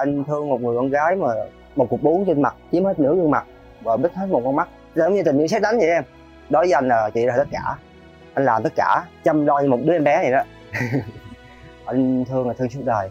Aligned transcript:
anh 0.00 0.24
thương 0.24 0.48
một 0.48 0.60
người 0.60 0.76
con 0.76 0.88
gái 0.88 1.16
mà 1.16 1.28
một 1.76 1.90
cục 1.90 2.02
bú 2.02 2.24
trên 2.26 2.42
mặt 2.42 2.54
chiếm 2.72 2.84
hết 2.84 3.00
nửa 3.00 3.14
gương 3.14 3.30
mặt 3.30 3.44
và 3.82 3.96
bít 3.96 4.12
hết 4.14 4.26
một 4.30 4.42
con 4.44 4.56
mắt. 4.56 4.68
Giống 4.94 5.14
như 5.14 5.22
tình 5.22 5.38
yêu 5.38 5.46
xét 5.46 5.62
đánh 5.62 5.78
vậy 5.78 5.88
em. 5.88 6.04
Đối 6.50 6.62
với 6.62 6.72
anh 6.72 6.88
là 6.88 7.10
chị 7.14 7.26
là 7.26 7.34
tất 7.36 7.46
cả. 7.50 7.76
Anh 8.34 8.44
làm 8.44 8.62
tất 8.62 8.72
cả 8.76 9.04
chăm 9.24 9.46
lo 9.46 9.60
như 9.60 9.68
một 9.68 9.78
đứa 9.84 9.92
em 9.92 10.04
bé 10.04 10.22
vậy 10.22 10.32
đó. 10.32 10.42
Anh 11.84 12.24
thương 12.24 12.48
là 12.48 12.54
thương 12.54 12.68
suốt 12.68 12.80
đời. 12.84 13.10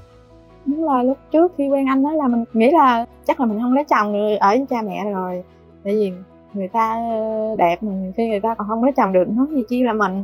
Đúng 0.66 0.86
là 0.86 1.04
lúc 1.04 1.18
trước 1.32 1.52
khi 1.58 1.70
quen 1.70 1.88
anh 1.88 2.04
đó 2.04 2.12
là 2.12 2.28
mình 2.28 2.46
nghĩ 2.54 2.72
là 2.72 3.06
chắc 3.28 3.40
là 3.40 3.46
mình 3.46 3.60
không 3.62 3.74
lấy 3.74 3.84
chồng 3.84 4.14
được 4.14 4.38
ở 4.40 4.50
với 4.50 4.66
cha 4.70 4.82
mẹ 4.82 5.12
rồi. 5.14 5.44
Tại 5.84 5.94
vì 5.94 6.12
người 6.54 6.68
ta 6.68 6.94
ờ, 6.94 7.56
đẹp 7.58 7.84
mà 7.84 7.92
khi 8.18 8.30
người 8.30 8.40
ta 8.40 8.56
còn 8.56 8.68
không 8.68 8.84
lấy 8.84 8.94
chồng 8.98 9.14
được 9.14 9.30
nói 9.30 9.48
gì 9.52 9.64
chi 9.70 9.84
là 9.84 9.94
mình. 9.94 10.24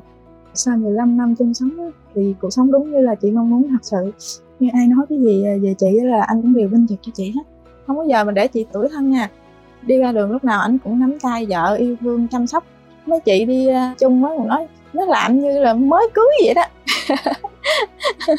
Sau 0.54 0.78
15 0.78 1.18
năm 1.18 1.36
chung 1.36 1.54
sống 1.54 1.78
đó, 1.78 1.84
thì 2.16 2.36
cuộc 2.42 2.50
sống 2.50 2.72
đúng 2.72 2.92
như 2.92 3.00
là 3.00 3.16
chị 3.16 3.32
mong 3.32 3.50
muốn 3.50 3.68
thật 3.70 3.78
sự 3.82 4.12
như 4.60 4.70
ai 4.74 4.88
nói 4.88 5.06
cái 5.10 5.20
gì 5.20 5.44
à, 5.44 5.54
về 5.62 5.74
chị 5.78 6.00
là 6.04 6.24
anh 6.24 6.42
cũng 6.42 6.54
đều 6.54 6.68
vinh 6.68 6.86
vực 6.86 7.00
cho 7.02 7.12
chị 7.16 7.32
hết 7.36 7.42
không 7.88 7.98
bao 7.98 8.06
giờ 8.08 8.24
mà 8.24 8.32
để 8.32 8.48
chị 8.48 8.66
tuổi 8.72 8.88
thân 8.90 9.12
nha 9.12 9.30
đi 9.82 9.98
ra 9.98 10.12
đường 10.12 10.32
lúc 10.32 10.44
nào 10.44 10.62
anh 10.62 10.78
cũng 10.78 11.00
nắm 11.00 11.20
tay 11.20 11.46
vợ 11.50 11.76
yêu 11.76 11.96
thương 12.02 12.28
chăm 12.28 12.48
sóc 12.48 12.66
mấy 13.06 13.20
chị 13.20 13.46
đi 13.46 13.68
à, 13.68 13.96
chung 14.00 14.26
á 14.26 14.32
còn 14.38 14.48
nói 14.48 14.68
nó 14.94 15.06
làm 15.06 15.40
như 15.40 15.60
là 15.60 15.74
mới 15.74 16.08
cưới 16.14 16.30
vậy 16.46 16.54
đó 16.54 16.66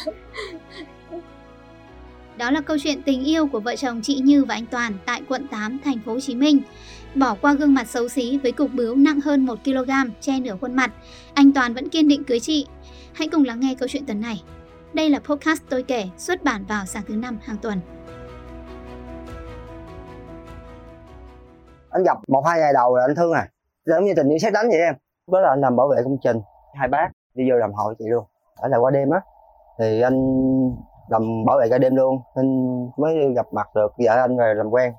Đó 2.37 2.51
là 2.51 2.61
câu 2.61 2.77
chuyện 2.83 3.01
tình 3.01 3.23
yêu 3.23 3.47
của 3.47 3.59
vợ 3.59 3.75
chồng 3.75 4.01
chị 4.01 4.15
Như 4.15 4.45
và 4.45 4.55
anh 4.55 4.65
Toàn 4.65 4.93
tại 5.05 5.21
quận 5.29 5.47
8, 5.47 5.79
thành 5.83 5.99
phố 6.05 6.13
Hồ 6.13 6.19
Chí 6.19 6.35
Minh. 6.35 6.59
Bỏ 7.15 7.35
qua 7.41 7.53
gương 7.53 7.73
mặt 7.73 7.87
xấu 7.87 8.09
xí 8.09 8.37
với 8.37 8.51
cục 8.51 8.73
bướu 8.73 8.95
nặng 8.95 9.21
hơn 9.21 9.45
1 9.45 9.63
kg 9.63 9.91
che 10.21 10.39
nửa 10.39 10.57
khuôn 10.61 10.75
mặt, 10.75 10.91
anh 11.33 11.53
Toàn 11.53 11.73
vẫn 11.73 11.89
kiên 11.89 12.07
định 12.07 12.23
cưới 12.23 12.39
chị. 12.39 12.65
Hãy 13.13 13.27
cùng 13.27 13.45
lắng 13.45 13.59
nghe 13.59 13.75
câu 13.75 13.87
chuyện 13.87 14.05
tuần 14.05 14.21
này. 14.21 14.41
Đây 14.93 15.09
là 15.09 15.19
podcast 15.19 15.61
tôi 15.69 15.83
kể 15.83 16.03
xuất 16.17 16.43
bản 16.43 16.65
vào 16.69 16.85
sáng 16.85 17.03
thứ 17.07 17.15
năm 17.15 17.39
hàng 17.43 17.57
tuần. 17.61 17.79
anh 21.89 22.03
gặp 22.03 22.17
một 22.27 22.41
hai 22.45 22.59
ngày 22.59 22.73
đầu 22.73 22.95
là 22.95 23.03
anh 23.03 23.15
thương 23.15 23.31
à. 23.31 23.47
Giống 23.85 24.03
như 24.03 24.13
tình 24.15 24.29
yêu 24.29 24.37
xét 24.37 24.53
đánh 24.53 24.67
vậy 24.69 24.79
em. 24.79 24.95
Đó 25.31 25.39
là 25.39 25.49
anh 25.49 25.61
làm 25.61 25.75
bảo 25.75 25.87
vệ 25.87 26.03
công 26.03 26.17
trình 26.21 26.41
hai 26.73 26.87
bác 26.87 27.09
đi 27.33 27.51
vô 27.51 27.57
làm 27.57 27.73
hội 27.73 27.95
chị 27.99 28.05
luôn. 28.07 28.25
Ở 28.55 28.67
là 28.67 28.77
qua 28.77 28.91
đêm 28.91 29.09
á. 29.09 29.21
Thì 29.79 30.01
anh 30.01 30.15
làm 31.09 31.45
bảo 31.45 31.57
vệ 31.59 31.69
cả 31.69 31.77
đêm 31.77 31.95
luôn 31.95 32.21
nên 32.35 32.47
mới 32.97 33.33
gặp 33.35 33.45
mặt 33.51 33.67
được. 33.75 33.93
Vợ 33.97 34.15
anh 34.15 34.37
rồi 34.37 34.55
làm 34.55 34.69
quen. 34.69 34.93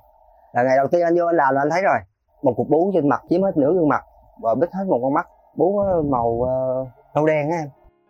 Là 0.53 0.63
ngày 0.63 0.77
đầu 0.77 0.87
tiên 0.87 1.01
anh 1.01 1.15
vô 1.17 1.25
anh 1.25 1.35
làm 1.35 1.55
là 1.55 1.61
anh 1.61 1.69
thấy 1.69 1.81
rồi. 1.81 1.97
Một 2.41 2.53
cục 2.57 2.69
bú 2.69 2.91
trên 2.93 3.09
mặt 3.09 3.21
chiếm 3.29 3.43
hết 3.43 3.57
nửa 3.57 3.73
gương 3.73 3.89
mặt. 3.89 4.03
Và 4.41 4.55
bít 4.55 4.73
hết 4.73 4.83
một 4.87 4.99
con 5.03 5.13
mắt. 5.13 5.27
Bú 5.55 5.81
màu 6.09 6.27
uh, 6.27 6.87
nâu 7.15 7.25
đen 7.25 7.49
á 7.51 7.57
em 7.57 7.69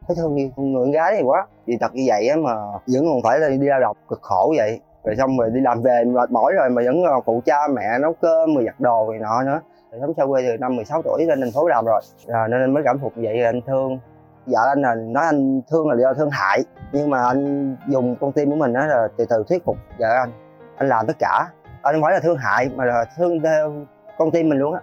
thấy 0.09 0.15
thương 0.15 0.35
như 0.35 0.49
người 0.55 0.81
con 0.85 0.91
gái 0.91 1.11
này 1.11 1.21
quá. 1.23 1.47
Vì 1.65 1.77
tật 1.77 1.95
như 1.95 2.03
vậy 2.07 2.27
á 2.27 2.35
mà 2.35 2.55
vẫn 2.87 3.05
còn 3.05 3.21
phải 3.23 3.39
đi 3.57 3.67
lao 3.67 3.79
động 3.79 3.97
cực 4.09 4.21
khổ 4.21 4.53
vậy. 4.57 4.79
Rồi 5.03 5.15
xong 5.15 5.37
rồi 5.37 5.49
đi 5.53 5.61
làm 5.61 5.81
về 5.81 6.03
mệt 6.03 6.31
mỏi 6.31 6.53
rồi 6.53 6.69
mà 6.69 6.81
vẫn 6.85 7.03
ờ, 7.03 7.21
phụ 7.25 7.41
cha 7.45 7.67
mẹ 7.73 7.99
nấu 8.01 8.13
cơm 8.13 8.55
rồi 8.55 8.65
giặt 8.65 8.79
đồ 8.79 9.11
này 9.11 9.19
nọ 9.19 9.43
nữa. 9.43 9.61
Rồi 9.91 10.01
sống 10.01 10.13
xa 10.17 10.25
quê 10.25 10.43
từ 10.47 10.57
năm 10.57 10.75
16 10.75 11.01
tuổi 11.01 11.25
lên 11.25 11.41
thành 11.41 11.51
phố 11.51 11.67
làm 11.67 11.85
rồi. 11.85 12.01
À, 12.27 12.47
nên 12.47 12.61
anh 12.61 12.73
mới 12.73 12.83
cảm 12.83 12.99
phục 12.99 13.13
vậy 13.15 13.43
anh 13.43 13.61
thương. 13.67 13.99
Vợ 14.45 14.59
anh 14.67 14.81
là 14.81 14.95
nói 14.95 15.25
anh 15.25 15.61
thương 15.71 15.89
là 15.89 15.95
do 16.01 16.13
thương 16.13 16.29
hại. 16.31 16.63
Nhưng 16.91 17.09
mà 17.09 17.23
anh 17.23 17.75
dùng 17.87 18.15
con 18.21 18.31
tim 18.31 18.49
của 18.49 18.55
mình 18.55 18.73
đó 18.73 18.85
là 18.85 19.07
từ 19.17 19.25
từ 19.29 19.43
thuyết 19.49 19.65
phục 19.65 19.77
vợ 19.99 20.07
anh. 20.07 20.31
Anh 20.77 20.89
làm 20.89 21.07
tất 21.07 21.15
cả. 21.19 21.47
Anh 21.81 21.95
không 21.95 22.01
phải 22.01 22.13
là 22.13 22.19
thương 22.19 22.37
hại 22.37 22.69
mà 22.75 22.85
là 22.85 23.05
thương 23.17 23.39
theo 23.41 23.73
con 24.17 24.31
tim 24.31 24.49
mình 24.49 24.59
luôn 24.59 24.73
á. 24.73 24.79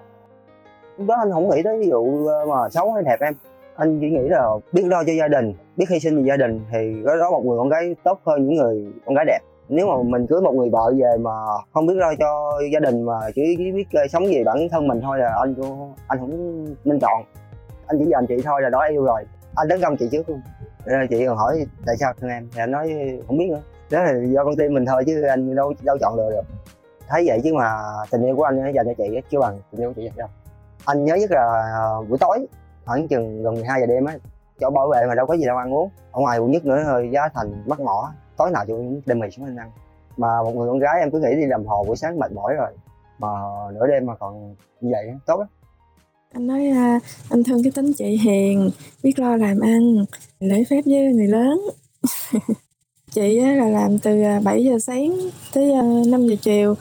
Lúc 0.98 1.08
đó 1.08 1.14
anh 1.19 1.32
không 1.32 1.50
nghĩ 1.50 1.62
tới 1.62 1.78
ví 1.78 1.88
dụ 1.88 2.27
ờ, 2.27 2.47
mà 2.47 2.69
xấu 2.70 2.92
hay 2.92 3.02
đẹp 3.02 3.20
em 3.20 3.34
anh 3.77 4.00
chỉ 4.00 4.10
nghĩ 4.10 4.28
là 4.28 4.48
biết 4.72 4.82
lo 4.86 5.05
cho 5.05 5.12
gia 5.12 5.28
đình, 5.28 5.55
biết 5.77 5.84
hy 5.91 6.00
sinh 6.00 6.16
vì 6.16 6.24
gia 6.28 6.36
đình 6.36 6.60
thì 6.72 7.02
có 7.06 7.16
đó 7.16 7.30
một 7.30 7.42
người 7.44 7.58
con 7.58 7.69
gái 7.69 7.96
tốt 8.05 8.20
hơn 8.24 8.46
những 8.46 8.55
người 8.55 8.86
con 9.06 9.14
gái 9.14 9.24
đẹp. 9.24 9.38
Nếu 9.69 9.86
mà 9.86 10.02
mình 10.02 10.27
cưới 10.27 10.41
một 10.41 10.52
người 10.52 10.70
vợ 10.70 10.92
về 10.98 11.16
mà 11.20 11.30
không 11.72 11.86
biết 11.86 11.94
lo 11.97 12.14
cho 12.19 12.60
gia 12.72 12.80
đình 12.80 13.02
mà 13.02 13.14
chỉ 13.34 13.56
biết 13.74 13.86
ờ, 13.92 14.06
sống 14.12 14.24
về 14.24 14.42
bản 14.44 14.69
thân 14.70 14.88
mình 14.88 15.00
thôi 15.00 15.19
là 15.19 15.34
anh 15.41 15.54
anh 16.06 16.19
không 16.19 16.64
nên 16.84 16.98
chọn. 17.00 17.22
Anh 17.87 17.98
chỉ 17.98 18.04
dành 18.10 18.26
chị 18.26 18.37
thôi 18.44 18.62
là 18.62 18.69
đó 18.70 18.87
yêu 18.91 19.04
rồi. 19.04 19.25
Anh 19.54 19.69
tấn 19.69 19.81
công 19.81 19.97
chị 19.97 20.08
trước 20.12 20.28
luôn. 20.28 20.41
Ờ, 20.87 20.94
chị 21.10 21.26
còn 21.26 21.37
hỏi 21.37 21.66
tại 21.87 21.97
sao 21.97 22.12
thương 22.20 22.31
em, 22.31 22.48
thì 22.54 22.60
anh 22.60 22.70
nói 22.70 22.94
không 23.26 23.38
biết 23.38 23.48
nữa. 23.50 23.60
Đó 23.91 24.03
là 24.03 24.12
do 24.28 24.44
con 24.44 24.56
tim 24.56 24.75
mình 24.75 24.87
thôi 24.87 25.03
chứ 25.06 25.22
anh 25.22 25.54
đâu 25.54 25.75
đâu 25.82 25.98
chọn 26.00 26.16
lựa 26.16 26.31
được. 26.31 26.44
Thấy 27.08 27.25
vậy 27.26 27.41
chứ 27.44 27.54
mà 27.54 27.70
tình 28.10 28.22
yêu 28.22 28.37
của 28.37 28.44
anh 28.44 28.72
dành 28.75 28.87
cho 28.87 28.93
chị 28.98 29.20
chưa 29.31 29.41
bằng 29.41 29.60
tình 29.70 29.81
yêu 29.81 29.88
của 29.88 29.94
chị 29.97 30.03
dành 30.03 30.14
cho 30.16 30.26
anh 30.84 31.04
nhớ 31.04 31.14
nhất 31.14 31.31
là 31.31 31.72
ờ, 31.75 32.03
buổi 32.08 32.19
tối 32.19 32.47
khoảng 32.86 33.08
chừng 33.08 33.42
gần 33.42 33.54
12 33.54 33.80
giờ 33.80 33.86
đêm 33.86 34.04
á, 34.04 34.14
chỗ 34.60 34.70
bảo 34.70 34.88
vệ 34.88 35.06
mà 35.08 35.14
đâu 35.14 35.26
có 35.26 35.36
gì 35.36 35.44
đâu 35.47 35.56
ăn 35.56 35.74
uống. 35.74 35.91
Ở 36.12 36.20
ngoài 36.20 36.38
quận 36.38 36.50
nhất 36.50 36.64
nữa 36.64 36.82
hơi 36.86 37.08
giá 37.12 37.28
thành 37.34 37.62
mắc 37.66 37.80
mỏ, 37.80 38.12
tối 38.36 38.50
nào 38.50 38.64
tôi 38.69 39.02
đem 39.06 39.19
mì 39.19 39.30
xuống 39.30 39.44
anh 39.44 39.56
ăn. 39.56 39.70
Mà 40.16 40.42
một 40.42 40.54
người 40.54 40.69
con 40.69 40.78
gái 40.78 41.00
em 41.00 41.10
cứ 41.10 41.19
nghĩ 41.19 41.36
đi 41.36 41.46
làm 41.46 41.66
hồ 41.66 41.84
buổi 41.84 41.96
sáng 41.96 42.19
mệt 42.19 42.32
mỏi 42.32 42.54
rồi, 42.54 42.70
mà 43.19 43.28
nửa 43.75 43.86
đêm 43.86 44.06
mà 44.06 44.14
còn 44.14 44.54
như 44.80 44.91
vậy 44.92 45.14
tốt 45.26 45.38
lắm. 45.38 45.48
Anh 46.32 46.46
nói 46.46 46.64
là 46.64 47.00
anh 47.30 47.44
thương 47.44 47.62
cái 47.62 47.72
tính 47.75 47.92
chị 47.92 48.16
hiền, 48.16 48.70
biết 49.02 49.19
lo 49.19 49.36
làm 49.36 49.60
ăn, 49.60 50.04
lễ 50.41 50.64
phép 50.70 50.80
với 50.86 51.12
người 51.12 51.26
lớn. 51.26 51.60
Chị 53.12 53.41
là 53.41 53.66
làm 53.66 53.98
từ 53.98 54.22
à, 54.22 54.41
7 54.44 54.64
giờ 54.64 54.78
sáng 54.78 55.16
tới 55.54 55.72
à, 55.72 55.82
5 56.06 56.26
giờ 56.26 56.36
chiều. 56.42 56.75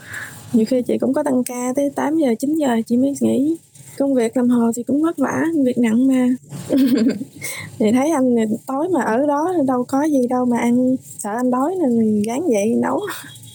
Nhiều 0.52 0.64
khi 0.68 0.82
chị 0.82 0.98
cũng 0.98 1.12
có 1.12 1.22
tăng 1.22 1.44
ca 1.44 1.72
tới 1.76 1.90
8 1.96 2.16
giờ 2.16 2.34
9 2.38 2.54
giờ 2.54 2.68
chị 2.86 2.96
mới 2.96 3.14
nghỉ 3.20 3.58
công 3.98 4.14
việc 4.14 4.36
làm 4.36 4.48
hồ 4.48 4.72
thì 4.76 4.82
cũng 4.82 5.02
vất 5.02 5.18
vả 5.18 5.44
việc 5.64 5.78
nặng 5.78 6.06
mà. 6.06 6.28
Thì 7.78 7.92
thấy 7.92 8.10
anh 8.10 8.34
tối 8.66 8.88
mà 8.88 9.00
ở 9.02 9.26
đó 9.26 9.54
đâu 9.66 9.84
có 9.88 10.02
gì 10.02 10.26
đâu 10.30 10.44
mà 10.44 10.58
ăn 10.58 10.96
sợ 11.18 11.30
anh 11.36 11.50
đói 11.50 11.74
nên 11.80 12.22
gán 12.22 12.40
dậy 12.48 12.74
nấu. 12.82 13.00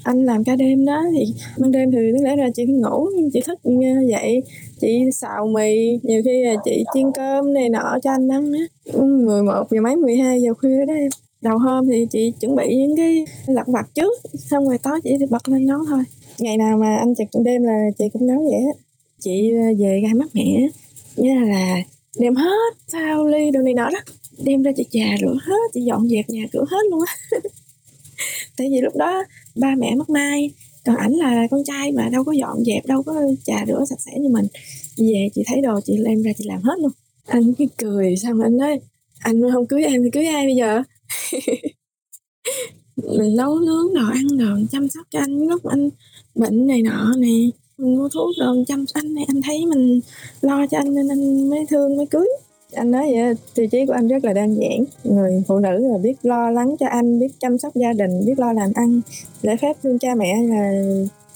Anh 0.03 0.25
làm 0.25 0.43
cả 0.43 0.55
đêm 0.55 0.85
đó 0.85 1.03
thì 1.11 1.33
ban 1.57 1.71
đêm 1.71 1.91
thì 1.91 1.97
đáng 2.13 2.23
lẽ 2.23 2.35
ra 2.35 2.49
chị 2.55 2.65
không 2.65 2.81
ngủ 2.81 3.07
nhưng 3.15 3.31
chị 3.31 3.41
thức 3.47 3.59
dậy 4.07 4.43
chị 4.81 4.99
xào 5.13 5.47
mì 5.47 5.99
nhiều 6.03 6.21
khi 6.25 6.43
là 6.43 6.55
chị 6.65 6.83
chiên 6.93 7.11
cơm 7.11 7.53
này 7.53 7.69
nọ 7.69 7.97
cho 8.03 8.11
anh 8.11 8.31
ăn 8.31 8.53
á. 8.53 8.93
Mười 9.03 9.43
một 9.43 9.63
giờ 9.71 9.81
mấy 9.81 9.95
mười 9.95 10.15
hai 10.15 10.41
giờ 10.41 10.53
khuya 10.53 10.85
đó 10.87 10.93
em. 10.93 11.09
Đầu 11.41 11.57
hôm 11.57 11.87
thì 11.87 12.07
chị 12.11 12.33
chuẩn 12.39 12.55
bị 12.55 12.75
những 12.75 12.97
cái 12.97 13.25
lặt 13.45 13.67
vặt 13.67 13.89
trước 13.95 14.13
xong 14.33 14.67
rồi 14.67 14.77
tối 14.83 14.99
chị 15.03 15.17
bật 15.29 15.49
lên 15.49 15.65
nấu 15.65 15.79
thôi. 15.89 16.03
Ngày 16.39 16.57
nào 16.57 16.77
mà 16.77 16.97
anh 16.97 17.15
trực 17.15 17.27
đêm 17.45 17.63
là 17.63 17.79
chị 17.99 18.05
cũng 18.13 18.27
nấu 18.27 18.37
vậy 18.37 18.61
á 18.75 18.90
chị 19.21 19.51
ờ, 19.51 19.73
về 19.79 19.99
gai 20.03 20.13
mắt 20.13 20.29
mẹ. 20.33 20.67
Nghĩa 21.15 21.35
là 21.35 21.77
đem 22.19 22.35
hết 22.35 22.73
thao 22.91 23.27
ly 23.27 23.51
đồ 23.51 23.61
này 23.61 23.73
nọ 23.73 23.89
đó, 23.89 23.99
đem 24.43 24.63
ra 24.63 24.71
chị 24.75 24.83
trà 24.91 25.15
rửa 25.21 25.37
hết, 25.41 25.71
chị 25.73 25.81
dọn 25.81 26.09
dẹp 26.09 26.29
nhà 26.29 26.43
cửa 26.51 26.65
hết 26.69 26.81
luôn 26.91 26.99
á. 27.07 27.15
Tại 28.57 28.67
vì 28.71 28.81
lúc 28.81 28.95
đó 28.95 29.23
ba 29.55 29.75
mẹ 29.77 29.95
mất 29.95 30.09
mai, 30.09 30.51
còn 30.85 30.95
ảnh 30.95 31.11
là 31.11 31.47
con 31.51 31.63
trai 31.63 31.91
mà 31.91 32.09
đâu 32.09 32.23
có 32.23 32.31
dọn 32.31 32.63
dẹp, 32.65 32.85
đâu 32.85 33.03
có 33.03 33.13
trà 33.45 33.65
rửa 33.67 33.83
sạch 33.89 34.01
sẽ 34.05 34.11
như 34.19 34.29
mình. 34.29 34.47
Về 34.97 35.29
chị 35.35 35.43
thấy 35.45 35.61
đồ 35.61 35.79
chị 35.85 35.97
đem 36.05 36.21
ra 36.21 36.31
chị 36.37 36.43
làm 36.47 36.61
hết 36.61 36.79
luôn. 36.79 36.91
Anh 37.25 37.53
cứ 37.53 37.65
cười 37.77 38.15
xong 38.15 38.41
anh 38.41 38.57
nói, 38.57 38.79
anh 39.19 39.41
không 39.53 39.67
cưới 39.67 39.83
em 39.83 40.03
thì 40.03 40.09
cưới 40.09 40.25
ai 40.25 40.45
bây 40.45 40.55
giờ? 40.55 40.83
Mình 42.95 43.35
nấu 43.35 43.59
nướng 43.59 43.93
đồ, 43.93 44.01
ăn 44.11 44.37
đồ, 44.37 44.67
chăm 44.71 44.87
sóc 44.87 45.07
cho 45.11 45.19
anh, 45.19 45.47
lúc 45.47 45.63
anh 45.63 45.89
bệnh 46.35 46.67
này 46.67 46.81
nọ 46.81 47.13
nè 47.17 47.29
mình 47.81 47.95
mua 47.95 48.09
thuốc 48.13 48.29
rồi 48.39 48.63
chăm 48.67 48.85
anh 48.93 49.13
này 49.15 49.25
anh 49.27 49.41
thấy 49.45 49.65
mình 49.65 49.99
lo 50.41 50.65
cho 50.71 50.77
anh 50.77 50.95
nên 50.95 51.07
anh 51.07 51.49
mới 51.49 51.65
thương, 51.69 51.97
mới 51.97 52.05
cưới. 52.05 52.27
Anh 52.75 52.91
nói 52.91 53.11
vậy 53.13 53.35
tiêu 53.55 53.67
chí 53.67 53.85
của 53.85 53.93
anh 53.93 54.07
rất 54.07 54.23
là 54.23 54.33
đơn 54.33 54.53
giản. 54.53 54.83
Người 55.03 55.43
phụ 55.47 55.59
nữ 55.59 55.87
là 55.91 55.97
biết 55.97 56.15
lo 56.23 56.49
lắng 56.49 56.75
cho 56.79 56.87
anh, 56.87 57.19
biết 57.19 57.27
chăm 57.39 57.57
sóc 57.57 57.75
gia 57.75 57.93
đình, 57.93 58.25
biết 58.25 58.39
lo 58.39 58.53
làm 58.53 58.71
ăn, 58.75 59.01
lễ 59.41 59.57
phép 59.61 59.75
thương 59.83 59.99
cha 59.99 60.15
mẹ 60.15 60.33
là 60.43 60.71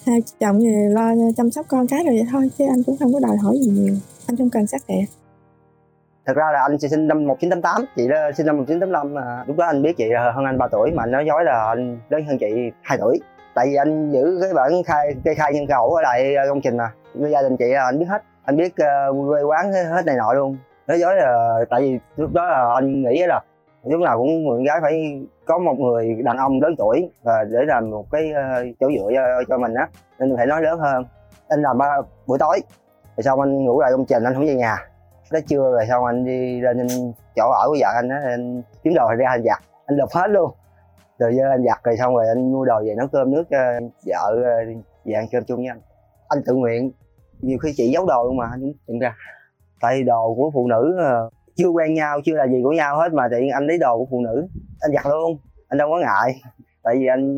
hai 0.06 0.20
chồng 0.40 0.60
thì 0.60 0.68
lo 0.90 1.14
chăm 1.38 1.52
sóc 1.52 1.66
con 1.70 1.88
cái 1.88 2.04
rồi 2.06 2.16
vậy 2.16 2.28
thôi, 2.32 2.50
chứ 2.58 2.66
anh 2.70 2.84
cũng 2.84 2.98
không 2.98 3.14
có 3.14 3.20
đòi 3.20 3.38
hỏi 3.38 3.58
gì 3.62 3.72
nhiều. 3.72 3.94
Anh 4.28 4.38
không 4.38 4.50
cần 4.50 4.68
sắc 4.68 4.82
đẹp. 4.88 5.06
Thật 6.26 6.34
ra 6.36 6.46
là 6.54 6.60
anh 6.70 6.80
sinh 6.80 7.08
năm 7.08 7.28
1988 7.28 7.86
chị 7.96 8.08
đó 8.08 8.16
sinh 8.38 8.46
năm 8.46 8.58
1985 8.58 9.14
mà 9.14 9.44
lúc 9.48 9.58
đó 9.58 9.66
anh 9.66 9.82
biết 9.82 9.98
chị 9.98 10.06
hơn 10.36 10.46
anh 10.46 10.58
3 10.58 10.68
tuổi, 10.72 10.92
mà 10.92 11.04
anh 11.04 11.12
nói 11.12 11.26
dối 11.28 11.44
là 11.44 11.68
anh 11.70 12.00
lớn 12.10 12.22
hơn 12.28 12.38
chị 12.40 12.46
2 12.82 12.98
tuổi 13.02 13.20
tại 13.56 13.68
vì 13.68 13.76
anh 13.76 14.12
giữ 14.12 14.40
cái 14.42 14.54
bản 14.54 14.84
khai 14.86 15.16
cây 15.26 15.36
khai 15.36 15.54
nhân 15.54 15.68
khẩu 15.68 15.94
ở 15.94 16.02
lại 16.02 16.36
ờ, 16.36 16.50
công 16.50 16.62
trình 16.62 16.78
mà. 16.78 16.92
Với 17.14 17.32
gia 17.32 17.42
đình 17.42 17.58
chị 17.58 17.66
là 17.66 17.84
anh 17.84 18.00
biết 18.00 18.06
hết. 18.10 18.24
Anh 18.46 18.58
biết 18.58 18.74
uh, 18.74 19.30
quê 19.30 19.44
quán 19.44 19.72
hết 19.74 20.06
này 20.06 20.16
nọ 20.16 20.34
luôn. 20.34 20.58
Nói 20.88 21.00
dối 21.00 21.16
là 21.16 21.60
tại 21.70 21.82
vì 21.82 22.00
lúc 22.16 22.34
đó 22.34 22.46
là 22.46 22.74
anh 22.76 23.04
nghĩ 23.04 23.24
là 23.28 23.42
lúc 23.84 24.02
nào 24.02 24.18
cũng 24.18 24.48
người 24.48 24.64
gái 24.66 24.78
phải 24.82 25.22
có 25.46 25.58
một 25.58 25.80
người 25.80 26.22
đàn 26.24 26.38
ông 26.38 26.62
lớn 26.62 26.76
tuổi 26.78 27.10
và 27.24 27.44
để 27.44 27.60
làm 27.68 27.90
một 27.90 28.06
cái 28.12 28.32
uh, 28.32 28.76
chỗ 28.80 28.88
dựa 28.98 29.12
cho, 29.16 29.44
cho 29.48 29.58
mình 29.58 29.74
á. 29.74 29.88
Nên 30.20 30.38
phải 30.38 30.46
nói 30.46 30.62
lớn 30.62 30.80
hơn. 30.80 31.06
Anh 31.48 31.62
làm 31.62 31.78
ba 31.78 31.98
buổi 32.28 32.38
tối 32.40 32.60
rồi 33.18 33.24
xong 33.24 33.40
anh 33.40 33.66
ngủ 33.66 33.82
lại 33.82 33.92
công 33.92 34.06
trình 34.06 34.24
anh 34.24 34.34
không 34.34 34.46
về 34.46 34.56
nhà. 34.56 34.78
Tới 35.32 35.42
trưa 35.42 35.72
rồi 35.72 35.86
xong 35.90 36.06
anh 36.06 36.26
đi 36.26 36.62
lên 36.62 36.88
chỗ 37.36 37.52
ở 37.52 37.68
của 37.68 37.78
vợ 37.82 37.88
anh 37.96 38.10
á 38.10 38.22
anh 38.24 38.62
kiếm 38.84 38.94
đồ 38.94 39.08
ra 39.18 39.30
anh 39.30 39.44
giặt. 39.44 39.60
Anh 39.86 39.98
lục 39.98 40.10
hết 40.14 40.28
luôn 40.28 40.52
rồi 41.18 41.36
giờ 41.36 41.44
anh 41.50 41.64
giặt 41.66 41.84
rồi 41.84 41.98
xong 41.98 42.16
rồi 42.16 42.28
anh 42.28 42.52
mua 42.52 42.66
đồ 42.66 42.84
về 42.86 42.96
nấu 42.98 43.08
cơm 43.08 43.32
nước 43.32 43.44
cho 43.50 43.58
vợ 44.06 44.36
về 45.06 45.14
ăn 45.14 45.26
cơm 45.32 45.44
chung 45.44 45.58
với 45.58 45.68
anh. 45.68 45.82
Anh 46.28 46.44
tự 46.46 46.54
nguyện. 46.54 46.92
Nhiều 47.42 47.58
khi 47.58 47.74
chị 47.76 47.92
giấu 47.92 48.06
đồ 48.06 48.24
luôn 48.24 48.38
mà 48.38 48.48
anh 48.52 48.62
cũng 48.62 48.74
nhận 48.88 49.00
ra. 49.00 49.16
Tại 49.82 50.04
đồ 50.04 50.34
của 50.36 50.52
phụ 50.54 50.68
nữ 50.68 50.96
ờ, 51.00 51.30
chưa 51.56 51.68
quen 51.68 51.94
nhau 51.94 52.20
chưa 52.26 52.36
là 52.36 52.48
gì 52.48 52.62
của 52.64 52.72
nhau 52.72 52.98
hết 52.98 53.14
mà 53.14 53.28
thì 53.32 53.50
anh 53.54 53.68
lấy 53.68 53.78
đồ 53.78 53.98
của 53.98 54.08
phụ 54.12 54.22
nữ 54.22 54.48
anh 54.80 54.92
giặt 54.94 55.06
luôn 55.06 55.38
anh 55.68 55.78
đâu 55.78 55.90
có 55.90 56.00
ngại. 56.00 56.42
Tại 56.84 56.96
vì 57.00 57.08
anh 57.08 57.36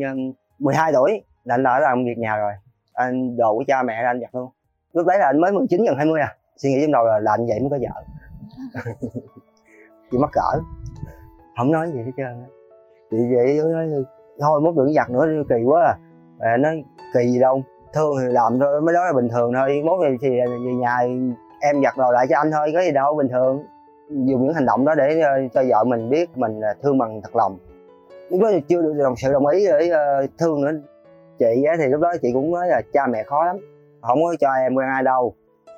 12 0.58 0.92
tuổi 0.92 1.22
là 1.44 1.54
anh 1.54 1.62
đã 1.62 1.80
làm 1.80 2.04
việc 2.04 2.18
nhà 2.18 2.36
rồi. 2.36 2.52
Anh 2.92 3.36
đồ 3.36 3.54
của 3.54 3.64
cha 3.66 3.82
mẹ 3.82 3.94
anh 3.94 4.20
giặt 4.20 4.34
luôn. 4.34 4.50
Lúc 4.92 5.06
đấy 5.06 5.18
là 5.18 5.26
anh 5.26 5.40
mới 5.40 5.52
19 5.52 5.84
gần 5.84 5.96
20 5.96 6.20
à. 6.20 6.36
Suy 6.56 6.70
nghĩ 6.70 6.80
trong 6.82 6.92
đầu 6.92 7.04
là 7.04 7.18
làm 7.18 7.40
vậy 7.46 7.60
mới 7.60 7.70
có 7.70 7.78
vợ. 7.80 8.02
Chị 10.10 10.18
mắc 10.18 10.30
cỡ. 10.32 10.60
Không 11.56 11.72
nói 11.72 11.90
gì 11.92 11.98
hết 11.98 12.12
trơn 12.16 12.26
á 12.26 12.57
chị 13.10 13.16
vậy 13.34 13.60
nói 13.72 13.88
thôi 14.40 14.60
mốt 14.60 14.74
đừng 14.76 14.92
giặt 14.92 15.10
nữa 15.10 15.26
kỳ 15.48 15.56
quá 15.64 15.82
à. 15.82 15.94
Mẹ 16.40 16.56
nói 16.58 16.84
kỳ 17.14 17.32
gì 17.32 17.38
đâu 17.38 17.62
thương 17.92 18.16
thì 18.20 18.32
làm 18.32 18.58
thôi 18.60 18.80
mới 18.80 18.94
đó 18.94 19.04
là 19.04 19.12
bình 19.12 19.28
thường 19.28 19.52
thôi. 19.54 19.82
Mốt 19.84 20.00
thì, 20.02 20.16
thì 20.20 20.28
về 20.66 20.74
nhà 20.80 20.98
em 21.60 21.82
giặt 21.84 21.94
đồ 21.96 22.12
lại 22.12 22.26
cho 22.30 22.36
anh 22.38 22.50
thôi 22.50 22.70
có 22.74 22.80
gì 22.80 22.90
đâu 22.90 23.14
bình 23.14 23.28
thường. 23.28 23.62
Dùng 24.08 24.44
những 24.44 24.54
hành 24.54 24.66
động 24.66 24.84
đó 24.84 24.94
để 24.94 25.20
ờ, 25.20 25.30
cho 25.54 25.62
vợ 25.68 25.84
mình 25.84 26.10
biết 26.10 26.36
mình 26.36 26.60
thương 26.82 26.98
bằng 26.98 27.20
thật 27.22 27.36
lòng. 27.36 27.58
Lúc 28.30 28.40
đó 28.40 28.48
chưa 28.68 28.82
được 28.82 28.92
đồng 28.98 29.14
sự 29.16 29.32
đồng 29.32 29.46
ý 29.46 29.66
để 29.66 29.88
ờ, 29.88 30.26
thương 30.38 30.60
nữa. 30.60 30.72
Chị 31.38 31.64
thì 31.78 31.86
lúc 31.86 32.00
đó 32.00 32.12
chị 32.22 32.30
cũng 32.32 32.52
nói 32.52 32.68
là 32.68 32.82
cha 32.92 33.06
mẹ 33.06 33.22
khó 33.22 33.44
lắm 33.44 33.56
không 34.00 34.22
có 34.22 34.34
cho 34.40 34.48
em 34.52 34.74
quen 34.74 34.88
ai 34.88 35.02
đâu. 35.02 35.34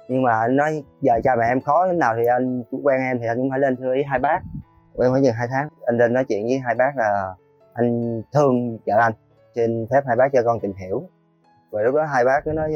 Nhưng 0.08 0.22
mà 0.22 0.32
anh 0.32 0.56
nói 0.56 0.84
giờ 1.00 1.14
cha 1.24 1.36
mẹ 1.38 1.44
em 1.48 1.60
khó 1.60 1.86
thế 1.86 1.92
nào 1.92 2.14
thì 2.16 2.26
anh 2.26 2.62
quen 2.82 3.00
em 3.00 3.18
thì 3.20 3.26
anh 3.26 3.36
cũng 3.36 3.50
phải 3.50 3.58
lên 3.58 3.76
thưa 3.76 3.94
ý 3.94 4.02
hai 4.02 4.18
bác 4.18 4.40
quen 5.00 5.10
khoảng 5.10 5.24
chừng 5.24 5.34
hai 5.34 5.48
tháng, 5.50 5.68
anh 5.86 5.98
lên 5.98 6.12
nói 6.12 6.24
chuyện 6.28 6.46
với 6.46 6.58
hai 6.58 6.74
bác 6.74 6.96
là 6.96 7.34
anh 7.72 8.22
thương 8.32 8.78
vợ 8.86 8.94
anh 8.98 9.12
trên 9.54 9.86
phép 9.90 10.00
hai 10.06 10.16
bác 10.16 10.32
cho 10.32 10.42
con 10.44 10.60
tìm 10.60 10.72
hiểu. 10.72 11.02
Rồi 11.72 11.84
lúc 11.84 11.94
đó 11.94 12.04
hai 12.04 12.24
bác 12.24 12.44
cứ 12.44 12.52
nói, 12.52 12.74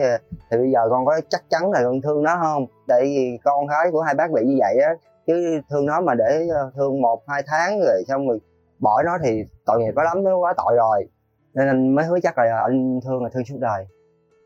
thì 0.51 0.57
bây 0.57 0.71
giờ 0.71 0.81
con 0.91 1.07
có 1.07 1.21
chắc 1.29 1.43
chắn 1.51 1.71
là 1.71 1.81
con 1.85 2.01
thương 2.01 2.23
nó 2.23 2.37
không? 2.43 2.67
Tại 2.89 3.03
vì 3.03 3.39
con 3.45 3.67
gái 3.67 3.91
của 3.93 4.01
hai 4.01 4.15
bác 4.15 4.31
bị 4.31 4.45
như 4.45 4.57
vậy 4.59 4.79
á, 4.85 4.95
chứ 5.27 5.61
thương 5.71 5.87
nó 5.87 6.01
mà 6.01 6.15
để 6.15 6.49
ờ, 6.55 6.71
thương 6.77 7.03
một, 7.03 7.23
hai 7.29 7.43
tháng 7.47 7.81
rồi 7.81 8.03
xong 8.09 8.29
rồi 8.29 8.39
bỏ 8.79 9.03
nó 9.03 9.19
thì 9.25 9.45
tội 9.67 9.81
nghiệp 9.81 9.93
quá 9.95 10.05
lắm, 10.05 10.25
nó 10.25 10.39
quá 10.39 10.55
tội 10.57 10.77
rồi. 10.77 11.09
Nên 11.55 11.69
anh 11.69 11.95
mới 11.95 12.05
hứa 12.05 12.19
chắc 12.23 12.39
là 12.39 12.61
anh 12.63 13.01
thương 13.05 13.23
là 13.23 13.31
thương 13.33 13.45
suốt 13.45 13.57
đời. 13.61 13.87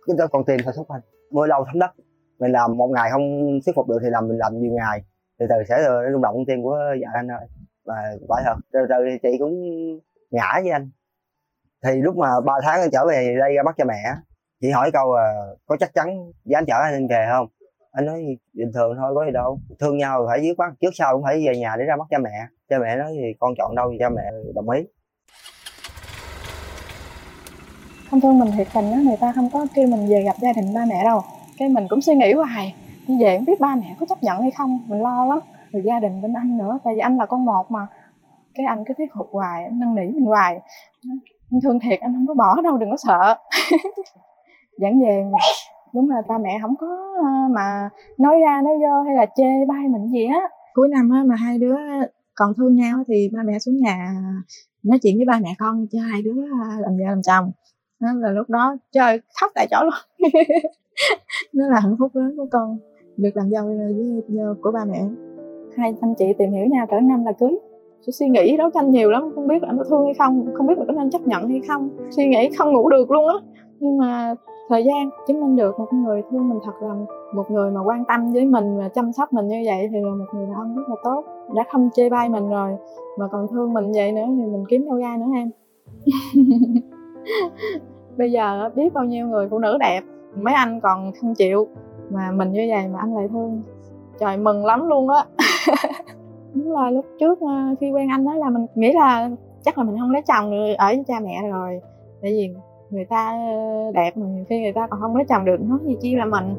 Cứ 0.06 0.14
cho 0.18 0.26
con 0.26 0.44
tìm 0.44 0.60
thôi 0.64 0.72
thúc 0.76 0.88
anh. 0.88 1.00
Mưa 1.30 1.46
lâu 1.46 1.64
thấm 1.66 1.78
đất. 1.78 1.90
Mình 2.38 2.52
làm 2.52 2.76
một 2.76 2.88
ngày 2.88 3.10
không 3.10 3.22
thuyết 3.66 3.72
phục 3.76 3.88
được 3.88 3.98
thì 4.02 4.10
làm, 4.10 4.28
mình 4.28 4.38
làm 4.38 4.58
nhiều 4.58 4.72
ngày. 4.72 5.02
Từ 5.38 5.46
từ 5.48 5.56
sẽ 5.68 5.84
ờ, 5.84 6.12
rung 6.12 6.22
động 6.22 6.34
con 6.34 6.44
tim 6.46 6.62
của 6.62 6.78
vợ 7.00 7.10
anh 7.14 7.28
thôi 7.28 7.48
và 7.88 8.16
quả 8.28 8.42
thật, 8.44 8.56
từ 8.72 8.80
từ 8.88 8.94
thì 9.10 9.18
chị 9.22 9.38
cũng 9.38 9.54
ngã 10.30 10.60
với 10.62 10.70
anh. 10.70 10.90
Thì 11.84 11.90
lúc 12.02 12.16
mà 12.16 12.28
ba 12.46 12.52
tháng 12.62 12.80
anh 12.80 12.90
trở 12.92 13.06
về 13.06 13.36
đây 13.40 13.54
ra 13.54 13.62
bắt 13.62 13.74
cho 13.78 13.84
mẹ. 13.84 14.14
Chị 14.60 14.70
hỏi 14.70 14.90
câu 14.92 15.16
là, 15.16 15.46
có 15.66 15.76
chắc 15.80 15.94
chắn 15.94 16.32
với 16.44 16.54
anh 16.54 16.66
chở 16.66 16.74
anh 16.74 17.08
về 17.08 17.26
không? 17.30 17.46
Anh 17.92 18.06
nói, 18.06 18.24
bình 18.52 18.70
thường 18.74 18.96
thôi, 18.96 19.12
có 19.14 19.24
gì 19.24 19.30
đâu. 19.30 19.60
Thương 19.80 19.98
nhau 19.98 20.26
phải 20.28 20.42
dứt 20.42 20.54
khoát, 20.56 20.72
trước 20.80 20.90
sau 20.94 21.14
cũng 21.14 21.24
phải 21.24 21.46
về 21.46 21.58
nhà 21.58 21.76
để 21.78 21.84
ra 21.84 21.96
mắt 21.96 22.04
cha 22.10 22.18
mẹ. 22.18 22.46
Cha 22.70 22.78
mẹ 22.78 22.96
nói, 22.96 23.12
thì 23.14 23.34
con 23.40 23.54
chọn 23.58 23.74
đâu 23.74 23.88
thì 23.92 23.96
cha 24.00 24.08
mẹ 24.08 24.22
đồng 24.54 24.70
ý. 24.70 24.82
Thông 28.10 28.20
thường 28.20 28.38
mình 28.38 28.50
thiệt 28.56 28.66
tình 28.74 28.92
á, 28.92 28.98
người 29.04 29.16
ta 29.20 29.32
không 29.34 29.50
có 29.52 29.66
kêu 29.74 29.86
mình 29.86 30.08
về 30.08 30.22
gặp 30.22 30.36
gia 30.40 30.52
đình 30.52 30.74
ba 30.74 30.84
mẹ 30.88 31.04
đâu. 31.04 31.22
Cái 31.58 31.68
mình 31.68 31.86
cũng 31.90 32.00
suy 32.00 32.14
nghĩ 32.14 32.32
hoài 32.32 32.74
như 33.06 33.24
về 33.24 33.36
không 33.36 33.44
biết 33.44 33.60
ba 33.60 33.74
mẹ 33.74 33.96
có 34.00 34.06
chấp 34.06 34.22
nhận 34.22 34.42
hay 34.42 34.50
không? 34.50 34.84
Mình 34.86 35.02
lo 35.02 35.24
lắm 35.24 35.38
rồi 35.72 35.82
gia 35.86 36.00
đình 36.00 36.22
bên 36.22 36.32
anh 36.32 36.58
nữa, 36.58 36.78
tại 36.84 36.94
vì 36.94 37.00
anh 37.00 37.16
là 37.16 37.26
con 37.26 37.44
một 37.44 37.70
mà. 37.70 37.86
Cái 38.54 38.66
anh 38.66 38.84
cứ 38.86 38.94
thuyết 38.94 39.10
phục 39.18 39.28
hoài, 39.32 39.64
anh 39.64 39.78
năn 39.78 39.94
nỉ 39.94 40.02
mình 40.02 40.24
hoài. 40.24 40.60
Anh 41.50 41.60
thương 41.62 41.78
thiệt, 41.80 42.00
anh 42.00 42.14
không 42.14 42.26
có 42.26 42.34
bỏ 42.34 42.60
đâu, 42.62 42.76
đừng 42.76 42.90
có 42.90 42.96
sợ. 42.96 43.38
Dẫn 44.78 45.00
về, 45.00 45.24
đúng 45.94 46.10
là 46.10 46.16
ba 46.28 46.38
mẹ 46.38 46.58
không 46.62 46.76
có 46.76 46.86
à, 47.24 47.48
mà 47.50 47.90
nói 48.18 48.40
ra 48.40 48.62
nói 48.64 48.74
vô 48.74 49.02
hay 49.02 49.14
là 49.14 49.26
chê 49.36 49.64
bai 49.68 49.88
mình 49.88 50.10
gì 50.12 50.26
á. 50.26 50.40
Cuối 50.74 50.88
năm 50.88 51.10
á, 51.10 51.22
mà 51.26 51.36
hai 51.36 51.58
đứa 51.58 51.76
còn 52.34 52.52
thương 52.56 52.74
nhau 52.74 52.98
thì 53.08 53.30
ba 53.36 53.42
mẹ 53.42 53.58
xuống 53.58 53.76
nhà 53.76 54.14
nói 54.82 54.98
chuyện 55.02 55.16
với 55.16 55.24
ba 55.24 55.38
mẹ 55.42 55.54
con, 55.58 55.86
cho 55.92 55.98
hai 56.12 56.22
đứa 56.22 56.42
à, 56.62 56.76
làm 56.80 56.92
vợ 56.92 57.04
làm 57.08 57.22
chồng. 57.22 57.50
Nó 58.00 58.12
là 58.12 58.30
lúc 58.30 58.50
đó 58.50 58.76
trời 58.92 59.20
khóc 59.40 59.52
tại 59.54 59.66
chỗ 59.70 59.84
luôn. 59.84 60.30
Nó 61.52 61.68
là 61.68 61.80
hạnh 61.80 61.96
phúc 61.98 62.10
lớn 62.14 62.34
của 62.36 62.46
con, 62.50 62.78
được 63.16 63.30
làm 63.34 63.50
dâu 63.50 63.64
với 63.66 64.54
của 64.62 64.70
ba 64.72 64.84
mẹ 64.84 65.27
hai 65.78 65.94
anh 66.00 66.14
chị 66.14 66.32
tìm 66.38 66.52
hiểu 66.52 66.66
nhau 66.66 66.86
cỡ 66.86 67.00
năm 67.00 67.24
là 67.24 67.32
cưới. 67.32 67.58
Suy 68.00 68.28
nghĩ 68.28 68.56
đấu 68.56 68.70
tranh 68.74 68.90
nhiều 68.90 69.10
lắm, 69.10 69.30
không 69.34 69.48
biết 69.48 69.62
là 69.62 69.68
anh 69.68 69.78
có 69.78 69.84
thương 69.84 70.04
hay 70.04 70.14
không 70.14 70.46
không 70.54 70.66
biết 70.66 70.78
là 70.78 70.84
có 70.86 70.92
nên 70.92 71.10
chấp 71.10 71.26
nhận 71.26 71.48
hay 71.48 71.60
không. 71.68 71.88
Suy 72.10 72.26
nghĩ 72.26 72.50
không 72.58 72.72
ngủ 72.72 72.88
được 72.88 73.10
luôn 73.10 73.28
á. 73.28 73.34
Nhưng 73.80 73.98
mà 73.98 74.34
thời 74.68 74.84
gian 74.84 75.10
chứng 75.26 75.40
minh 75.40 75.56
được 75.56 75.78
một 75.78 75.92
người 75.92 76.22
thương 76.30 76.48
mình 76.48 76.58
thật 76.64 76.72
lòng 76.82 77.06
một 77.34 77.50
người 77.50 77.70
mà 77.70 77.80
quan 77.84 78.04
tâm 78.04 78.32
với 78.32 78.46
mình 78.46 78.78
và 78.78 78.88
chăm 78.88 79.12
sóc 79.12 79.32
mình 79.32 79.46
như 79.48 79.62
vậy 79.66 79.88
thì 79.92 80.00
là 80.00 80.10
một 80.10 80.24
người 80.34 80.46
đàn 80.46 80.54
ông 80.54 80.76
rất 80.76 80.82
là 80.88 80.96
tốt. 81.04 81.24
Đã 81.54 81.64
không 81.72 81.90
chê 81.94 82.08
bai 82.08 82.28
mình 82.28 82.48
rồi, 82.48 82.76
mà 83.18 83.28
còn 83.32 83.46
thương 83.50 83.72
mình 83.72 83.92
vậy 83.92 84.12
nữa 84.12 84.24
thì 84.26 84.42
mình 84.42 84.64
kiếm 84.68 84.86
đâu 84.86 84.96
ra 84.96 85.16
nữa 85.16 85.26
em. 85.34 85.50
Bây 88.18 88.32
giờ 88.32 88.70
biết 88.74 88.94
bao 88.94 89.04
nhiêu 89.04 89.26
người 89.26 89.48
phụ 89.50 89.58
nữ 89.58 89.78
đẹp, 89.80 90.00
mấy 90.34 90.54
anh 90.54 90.80
còn 90.80 91.12
không 91.20 91.34
chịu, 91.34 91.68
mà 92.10 92.30
mình 92.30 92.52
như 92.52 92.66
vậy 92.68 92.88
mà 92.92 92.98
anh 92.98 93.14
lại 93.14 93.28
thương. 93.28 93.62
Trời, 94.20 94.36
mừng 94.36 94.66
lắm 94.66 94.88
luôn 94.88 95.08
á 95.08 95.24
đúng 96.54 96.72
là 96.72 96.90
lúc 96.90 97.04
trước 97.20 97.40
ờ, 97.40 97.74
khi 97.80 97.90
quen 97.90 98.08
anh 98.08 98.24
đó 98.24 98.34
là 98.34 98.50
mình 98.50 98.66
nghĩ 98.74 98.92
là 98.92 99.30
chắc 99.62 99.78
là 99.78 99.84
mình 99.84 99.96
không 100.00 100.10
lấy 100.10 100.22
chồng 100.22 100.50
rồi 100.50 100.74
ở 100.74 100.86
với 100.86 101.04
cha 101.08 101.20
mẹ 101.20 101.48
rồi. 101.50 101.80
Tại 102.22 102.30
vì 102.30 102.54
người 102.90 103.04
ta 103.04 103.28
ờ, 103.28 103.92
đẹp 103.94 104.16
mà 104.16 104.26
khi 104.48 104.60
người 104.62 104.72
ta 104.72 104.86
còn 104.90 105.00
không 105.00 105.16
lấy 105.16 105.24
chồng 105.28 105.44
được, 105.44 105.56
nói 105.60 105.78
gì 105.84 105.96
chi 106.00 106.14
là 106.14 106.24
mình. 106.24 106.54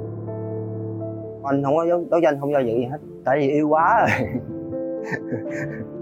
Anh 1.44 1.64
không 1.64 1.76
có 1.76 1.86
đấu 1.86 2.20
tranh 2.24 2.40
không 2.40 2.52
do 2.52 2.60
dự 2.60 2.74
gì 2.74 2.86
hết, 2.86 2.98
tại 3.26 3.38
vì 3.40 3.50
yêu 3.50 3.70
quá 3.70 4.08
rồi. 4.08 4.30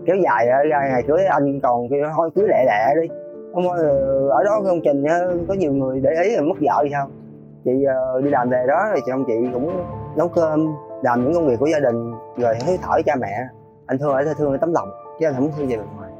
Kéo 0.06 0.16
dài 0.24 0.48
ra 0.70 0.90
ngày 0.90 1.04
cưới 1.08 1.26
anh 1.26 1.60
còn 1.60 1.90
kêu, 1.90 2.06
thôi 2.16 2.30
cưới 2.36 2.46
lẹ 2.48 2.66
lẹ 2.66 3.02
đi. 3.02 3.08
Không 3.54 3.70
ờ, 3.70 4.30
ở 4.30 4.44
đó 4.44 4.62
công 4.66 4.82
trình 4.84 5.04
có 5.48 5.54
nhiều 5.54 5.74
người 5.74 6.00
để 6.00 6.10
ý 6.24 6.36
là 6.36 6.42
mất 6.42 6.56
vợ 6.62 6.84
thì 6.84 6.90
sao? 6.92 7.08
Chị 7.66 7.72
đi 8.24 8.30
làm 8.30 8.50
về 8.50 8.66
đó 8.68 8.80
thì 8.96 9.02
chồng 9.08 9.24
chị 9.28 9.34
cũng 9.54 9.70
nấu 10.18 10.28
cơm 10.28 10.74
làm 11.02 11.24
những 11.24 11.34
công 11.34 11.48
việc 11.48 11.60
của 11.60 11.66
gia 11.66 11.80
đình, 11.80 12.12
rồi 12.38 12.56
hiếu 12.66 12.78
thở 12.82 13.02
cha 13.06 13.16
mẹ. 13.16 13.48
Anh 13.86 13.98
thương 13.98 14.14
ở 14.14 14.34
thương 14.38 14.52
ở 14.52 14.58
tấm 14.58 14.74
lòng, 14.74 14.90
chứ 15.20 15.26
anh 15.26 15.34
không 15.36 15.52
thương 15.58 15.68
về 15.68 15.78
bên 15.78 15.86
ngoài. 15.98 16.12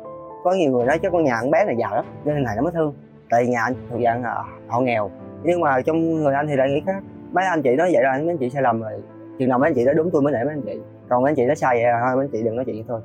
Có 0.44 0.54
nhiều 0.54 0.72
người 0.72 0.86
nói 0.86 1.00
chắc 1.02 1.12
con 1.12 1.24
nhà 1.24 1.38
con 1.42 1.52
bé 1.52 1.66
này 1.66 1.76
giàu 1.80 1.96
lắm 1.96 2.06
nên 2.24 2.44
này 2.44 2.56
nó 2.56 2.62
mới 2.62 2.72
thương. 2.72 2.94
Tại 3.30 3.48
nhà 3.48 3.62
anh 3.62 3.74
thuộc 3.90 4.00
dạng 4.04 4.24
là 4.24 4.44
họ 4.68 4.80
nghèo. 4.80 5.12
Nhưng 5.44 5.60
mà 5.60 5.82
trong 5.82 6.24
người 6.24 6.34
anh 6.34 6.48
thì 6.48 6.56
lại 6.56 6.70
nghĩ 6.70 6.84
khác. 6.86 7.04
Mấy 7.32 7.46
anh 7.46 7.62
chị 7.62 7.76
nói 7.76 7.90
vậy 7.94 8.04
là 8.04 8.12
mấy 8.18 8.28
anh 8.28 8.38
chị 8.38 8.50
sai 8.50 8.62
lầm 8.62 8.82
rồi. 8.82 8.92
Chừng 9.40 9.50
nào 9.50 9.60
mấy 9.60 9.70
anh 9.70 9.76
chị 9.76 9.86
nói 9.86 9.94
đúng, 9.94 10.10
tôi 10.14 10.22
mới 10.22 10.34
để 10.34 10.44
mấy 10.44 10.54
anh 10.54 10.62
chị. 10.66 10.82
Còn 11.10 11.24
mấy 11.24 11.30
anh 11.30 11.36
chị 11.36 11.46
nói 11.46 11.56
sai 11.56 11.84
vậy, 11.84 11.92
thôi, 12.04 12.16
mấy 12.16 12.26
anh 12.26 12.32
chị 12.32 12.44
đừng 12.44 12.56
nói 12.56 12.66
chuyện 12.66 12.86
thôi. 12.88 13.02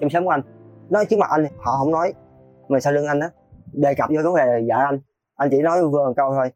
Trong 0.00 0.10
sớm 0.10 0.24
của 0.24 0.30
anh, 0.30 0.42
nói 0.90 1.06
trước 1.06 1.16
mặt 1.18 1.30
anh 1.30 1.46
họ 1.58 1.72
không 1.78 1.90
nói. 1.90 2.12
Mà 2.68 2.80
sau 2.80 2.92
lưng 2.92 3.06
anh 3.06 3.20
á, 3.20 3.30
đề 3.72 3.94
cập 3.94 4.10
vô 4.10 4.22
vấn 4.24 4.36
đề 4.36 4.64
vợ 4.68 4.84
anh. 4.84 5.00
Anh 5.36 5.48
chỉ 5.50 5.62
nói 5.62 5.82
vừa 5.82 6.06
một 6.06 6.12
câu 6.16 6.34
thôi. 6.34 6.50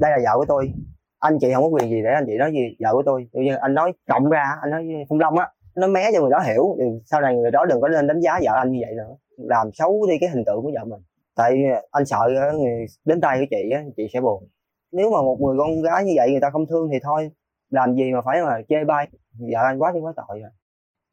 Đây 0.00 0.10
là 0.10 0.18
vợ 0.24 0.38
của 0.38 0.44
tôi 0.44 0.72
anh 1.18 1.38
chị 1.40 1.52
không 1.54 1.62
có 1.62 1.68
quyền 1.68 1.90
gì 1.90 2.02
để 2.04 2.10
anh 2.10 2.24
chị 2.26 2.32
nói 2.38 2.52
gì, 2.52 2.76
vợ 2.80 2.92
của 2.92 3.02
tôi. 3.06 3.28
Tự 3.32 3.40
nhiên 3.40 3.54
anh 3.60 3.74
nói 3.74 3.92
cộng 4.08 4.30
ra, 4.30 4.44
anh 4.62 4.70
nói 4.70 4.86
phong 5.08 5.18
long 5.18 5.38
á, 5.38 5.48
nó 5.76 5.86
mé 5.86 6.10
cho 6.12 6.20
người 6.20 6.30
đó 6.30 6.38
hiểu. 6.46 6.76
Thì 6.78 6.84
sau 7.04 7.20
này 7.20 7.36
người 7.36 7.50
đó 7.50 7.66
đừng 7.66 7.80
có 7.80 7.88
nên 7.88 8.06
đánh 8.06 8.20
giá 8.20 8.40
vợ 8.44 8.52
anh 8.54 8.72
như 8.72 8.78
vậy 8.86 8.94
nữa. 8.96 9.16
Làm 9.36 9.70
xấu 9.72 10.06
đi 10.08 10.14
cái 10.20 10.30
hình 10.30 10.44
tượng 10.44 10.62
của 10.62 10.70
vợ 10.74 10.84
mình. 10.84 11.00
Tại 11.36 11.62
anh 11.90 12.04
sợ 12.06 12.28
người 12.58 12.86
đến 13.04 13.20
tay 13.20 13.38
của 13.38 13.46
chị 13.50 13.70
á, 13.70 13.82
chị 13.96 14.06
sẽ 14.12 14.20
buồn. 14.20 14.48
Nếu 14.92 15.10
mà 15.10 15.22
một 15.22 15.36
người 15.40 15.56
con 15.58 15.82
gái 15.82 16.04
như 16.04 16.12
vậy 16.16 16.30
người 16.30 16.40
ta 16.40 16.50
không 16.50 16.66
thương 16.66 16.88
thì 16.92 16.98
thôi, 17.02 17.30
làm 17.70 17.94
gì 17.94 18.12
mà 18.12 18.20
phải 18.24 18.42
mà 18.42 18.60
chê 18.68 18.84
bai. 18.84 19.08
Vợ 19.52 19.62
anh 19.62 19.78
quá 19.78 19.90
thì 19.94 20.00
quá 20.00 20.12
tội 20.16 20.40
rồi. 20.40 20.50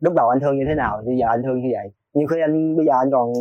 Lúc 0.01 0.13
đầu 0.13 0.29
anh 0.29 0.39
thương 0.39 0.57
như 0.57 0.65
thế 0.67 0.75
nào, 0.75 1.01
bây 1.05 1.17
giờ 1.17 1.27
anh 1.29 1.43
thương 1.43 1.61
như 1.61 1.69
vậy. 1.73 1.91
Nhiều 2.13 2.27
khi 2.27 2.41
anh, 2.41 2.77
bây 2.77 2.85
giờ 2.85 2.93
anh 2.93 3.11
còn 3.11 3.33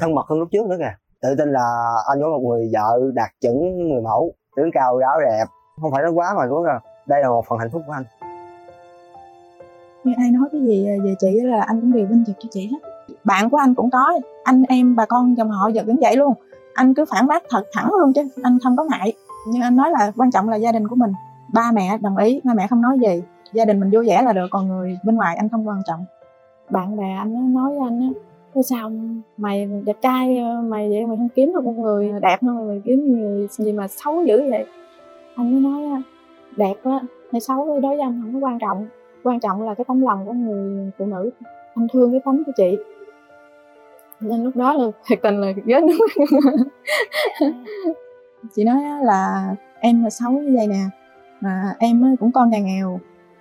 thân 0.00 0.14
mật 0.14 0.26
hơn 0.28 0.38
lúc 0.38 0.48
trước 0.52 0.66
nữa 0.66 0.76
kìa. 0.78 0.94
Tự 1.22 1.34
tin 1.38 1.52
là 1.52 1.94
anh 2.10 2.18
có 2.22 2.28
một 2.28 2.48
người 2.48 2.70
vợ 2.72 3.00
đạt 3.14 3.30
chuẩn 3.40 3.88
người 3.88 4.02
mẫu, 4.02 4.32
tướng 4.56 4.70
cao 4.72 4.98
ráo 4.98 5.20
đẹp 5.20 5.44
không 5.80 5.92
phải 5.92 6.02
nói 6.02 6.12
quá 6.12 6.34
mà 6.36 6.46
đúng 6.46 6.64
là 6.64 6.80
đây 7.06 7.22
là 7.22 7.28
một 7.28 7.44
phần 7.48 7.58
hạnh 7.58 7.70
phúc 7.70 7.82
của 7.86 7.92
anh. 7.92 8.04
Như 10.04 10.12
ai 10.16 10.30
nói 10.30 10.48
cái 10.52 10.60
gì 10.60 10.86
về 11.04 11.14
chị 11.18 11.40
là 11.40 11.62
anh 11.62 11.80
cũng 11.80 11.92
đều 11.92 12.06
vinh 12.06 12.24
trực 12.26 12.36
cho 12.38 12.48
chị 12.52 12.68
hết. 12.72 12.78
Bạn 13.24 13.50
của 13.50 13.56
anh 13.56 13.74
cũng 13.74 13.90
có. 13.90 14.12
Anh 14.44 14.62
em 14.68 14.96
bà 14.96 15.06
con 15.06 15.36
dòng 15.36 15.50
họ 15.50 15.68
giờ 15.68 15.82
cũng 15.86 15.96
vậy 16.00 16.16
luôn. 16.16 16.34
Anh 16.74 16.94
cứ 16.94 17.04
phản 17.04 17.26
bác 17.26 17.42
thật 17.50 17.64
thẳng 17.72 17.90
luôn 18.00 18.12
chứ 18.12 18.28
anh 18.42 18.58
không 18.64 18.76
có 18.76 18.84
ngại. 18.90 19.12
Nhưng 19.48 19.62
anh 19.62 19.76
nói 19.76 19.90
là 19.90 20.12
quan 20.16 20.30
trọng 20.30 20.48
là 20.48 20.56
gia 20.56 20.72
đình 20.72 20.88
của 20.88 20.96
mình. 20.96 21.12
Ba 21.52 21.72
mẹ 21.72 21.98
đồng 22.00 22.16
ý 22.16 22.40
ba 22.44 22.54
mẹ 22.54 22.66
không 22.66 22.82
nói 22.82 22.98
gì. 22.98 23.22
Gia 23.52 23.64
đình 23.64 23.80
mình 23.80 23.90
vui 23.90 24.06
vẻ 24.06 24.22
là 24.22 24.32
được 24.32 24.46
còn 24.50 24.68
người 24.68 24.98
bên 25.04 25.16
ngoài 25.16 25.36
anh 25.36 25.48
không 25.48 25.68
quan 25.68 25.82
trọng. 25.86 26.04
Bạn 26.70 26.96
bè 26.96 27.14
anh 27.18 27.54
nói 27.54 27.70
với 27.70 27.88
anh 27.88 28.00
á 28.00 28.20
thế 28.54 28.62
sao 28.62 28.90
mày 29.36 29.68
đẹp 29.84 29.96
trai 30.02 30.44
mày 30.64 30.88
vậy 30.88 31.06
mày 31.06 31.16
không 31.16 31.28
kiếm 31.28 31.52
được 31.54 31.64
một 31.64 31.72
người 31.72 32.12
đẹp 32.22 32.36
hơn 32.42 32.68
mày 32.68 32.82
kiếm 32.84 33.12
người 33.12 33.48
gì 33.50 33.72
mà 33.72 33.88
xấu 33.88 34.24
dữ 34.24 34.50
vậy 34.50 34.66
anh 35.36 35.52
mới 35.52 35.60
nói 35.60 36.02
đẹp 36.56 36.74
á 36.84 37.00
hay 37.32 37.40
xấu 37.40 37.80
đối 37.80 37.96
với 37.96 38.00
anh 38.00 38.22
không 38.22 38.32
có 38.40 38.46
quan 38.46 38.58
trọng. 38.58 38.86
Quan 39.22 39.40
trọng 39.40 39.62
là 39.62 39.74
cái 39.74 39.84
tấm 39.88 40.02
lòng 40.02 40.26
của 40.26 40.32
người 40.32 40.90
phụ 40.98 41.06
nữ. 41.06 41.30
Anh 41.74 41.88
thương 41.92 42.10
cái 42.10 42.20
tấm 42.24 42.44
của 42.44 42.52
chị. 42.56 42.76
Nên 44.20 44.44
lúc 44.44 44.56
đó 44.56 44.72
là 44.72 44.84
thiệt 45.06 45.18
tình 45.22 45.40
là 45.40 45.48
ghét 45.64 45.80
đúng 45.80 45.96
chị 48.54 48.64
nói 48.64 48.76
là 49.02 49.54
em 49.80 50.04
là 50.04 50.10
xấu 50.10 50.32
như 50.32 50.56
vậy 50.56 50.66
nè, 50.66 50.84
mà 51.40 51.74
em 51.78 52.16
cũng 52.20 52.32
con 52.32 52.50
nhà 52.50 52.58
nghèo. 52.58 53.00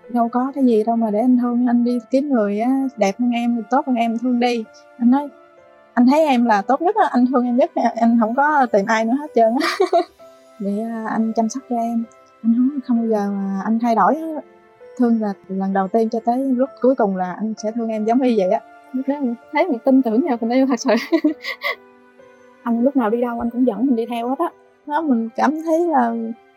Đâu 0.09 0.29
có 0.29 0.51
cái 0.55 0.63
gì 0.63 0.83
đâu 0.83 0.95
mà 0.95 1.11
để 1.11 1.19
anh 1.19 1.37
thương, 1.41 1.67
anh 1.67 1.83
đi 1.83 1.99
kiếm 2.11 2.29
người 2.29 2.59
á, 2.59 2.71
đẹp 2.97 3.15
hơn 3.19 3.31
em, 3.31 3.63
tốt 3.69 3.87
hơn 3.87 3.95
em, 3.95 4.17
thương 4.17 4.39
đi. 4.39 4.63
Anh 4.97 5.11
nói, 5.11 5.27
anh 5.93 6.05
thấy 6.07 6.25
em 6.25 6.45
là 6.45 6.61
tốt 6.61 6.81
nhất 6.81 6.95
anh 7.11 7.25
thương 7.31 7.45
em 7.45 7.57
nhất 7.57 7.71
anh 7.95 8.17
không 8.19 8.35
có 8.35 8.65
tìm 8.65 8.85
ai 8.85 9.05
nữa 9.05 9.13
hết 9.21 9.27
trơn 9.35 9.53
để 10.61 10.79
à, 10.79 11.05
anh 11.09 11.33
chăm 11.35 11.49
sóc 11.49 11.63
cho 11.69 11.75
em. 11.75 12.03
Anh 12.43 12.53
không 12.57 12.79
không 12.87 12.97
bao 12.97 13.07
giờ 13.07 13.31
mà 13.31 13.61
anh 13.63 13.79
thay 13.79 13.95
đổi 13.95 14.15
thương 14.97 15.21
là 15.21 15.33
lần 15.47 15.73
đầu 15.73 15.87
tiên 15.87 16.09
cho 16.09 16.19
tới 16.25 16.37
lúc 16.37 16.69
cuối 16.81 16.95
cùng 16.95 17.15
là 17.15 17.33
anh 17.33 17.53
sẽ 17.63 17.71
thương 17.71 17.89
em 17.89 18.05
giống 18.05 18.21
như 18.21 18.35
vậy 18.37 18.49
á. 18.49 18.61
Thấy 19.51 19.67
mình 19.67 19.79
tin 19.85 20.01
tưởng 20.01 20.25
vào 20.27 20.37
tình 20.37 20.49
yêu 20.49 20.65
thật 20.67 20.79
sự 20.79 20.89
anh 22.63 22.83
lúc 22.83 22.95
nào 22.95 23.09
đi 23.09 23.21
đâu 23.21 23.39
anh 23.39 23.49
cũng 23.49 23.67
dẫn 23.67 23.85
mình 23.85 23.95
đi 23.95 24.05
theo 24.05 24.29
hết 24.29 24.39
á. 24.39 24.51
Đó 24.85 25.01
mình 25.01 25.29
cảm 25.35 25.61
thấy 25.61 25.85
là 25.85 26.13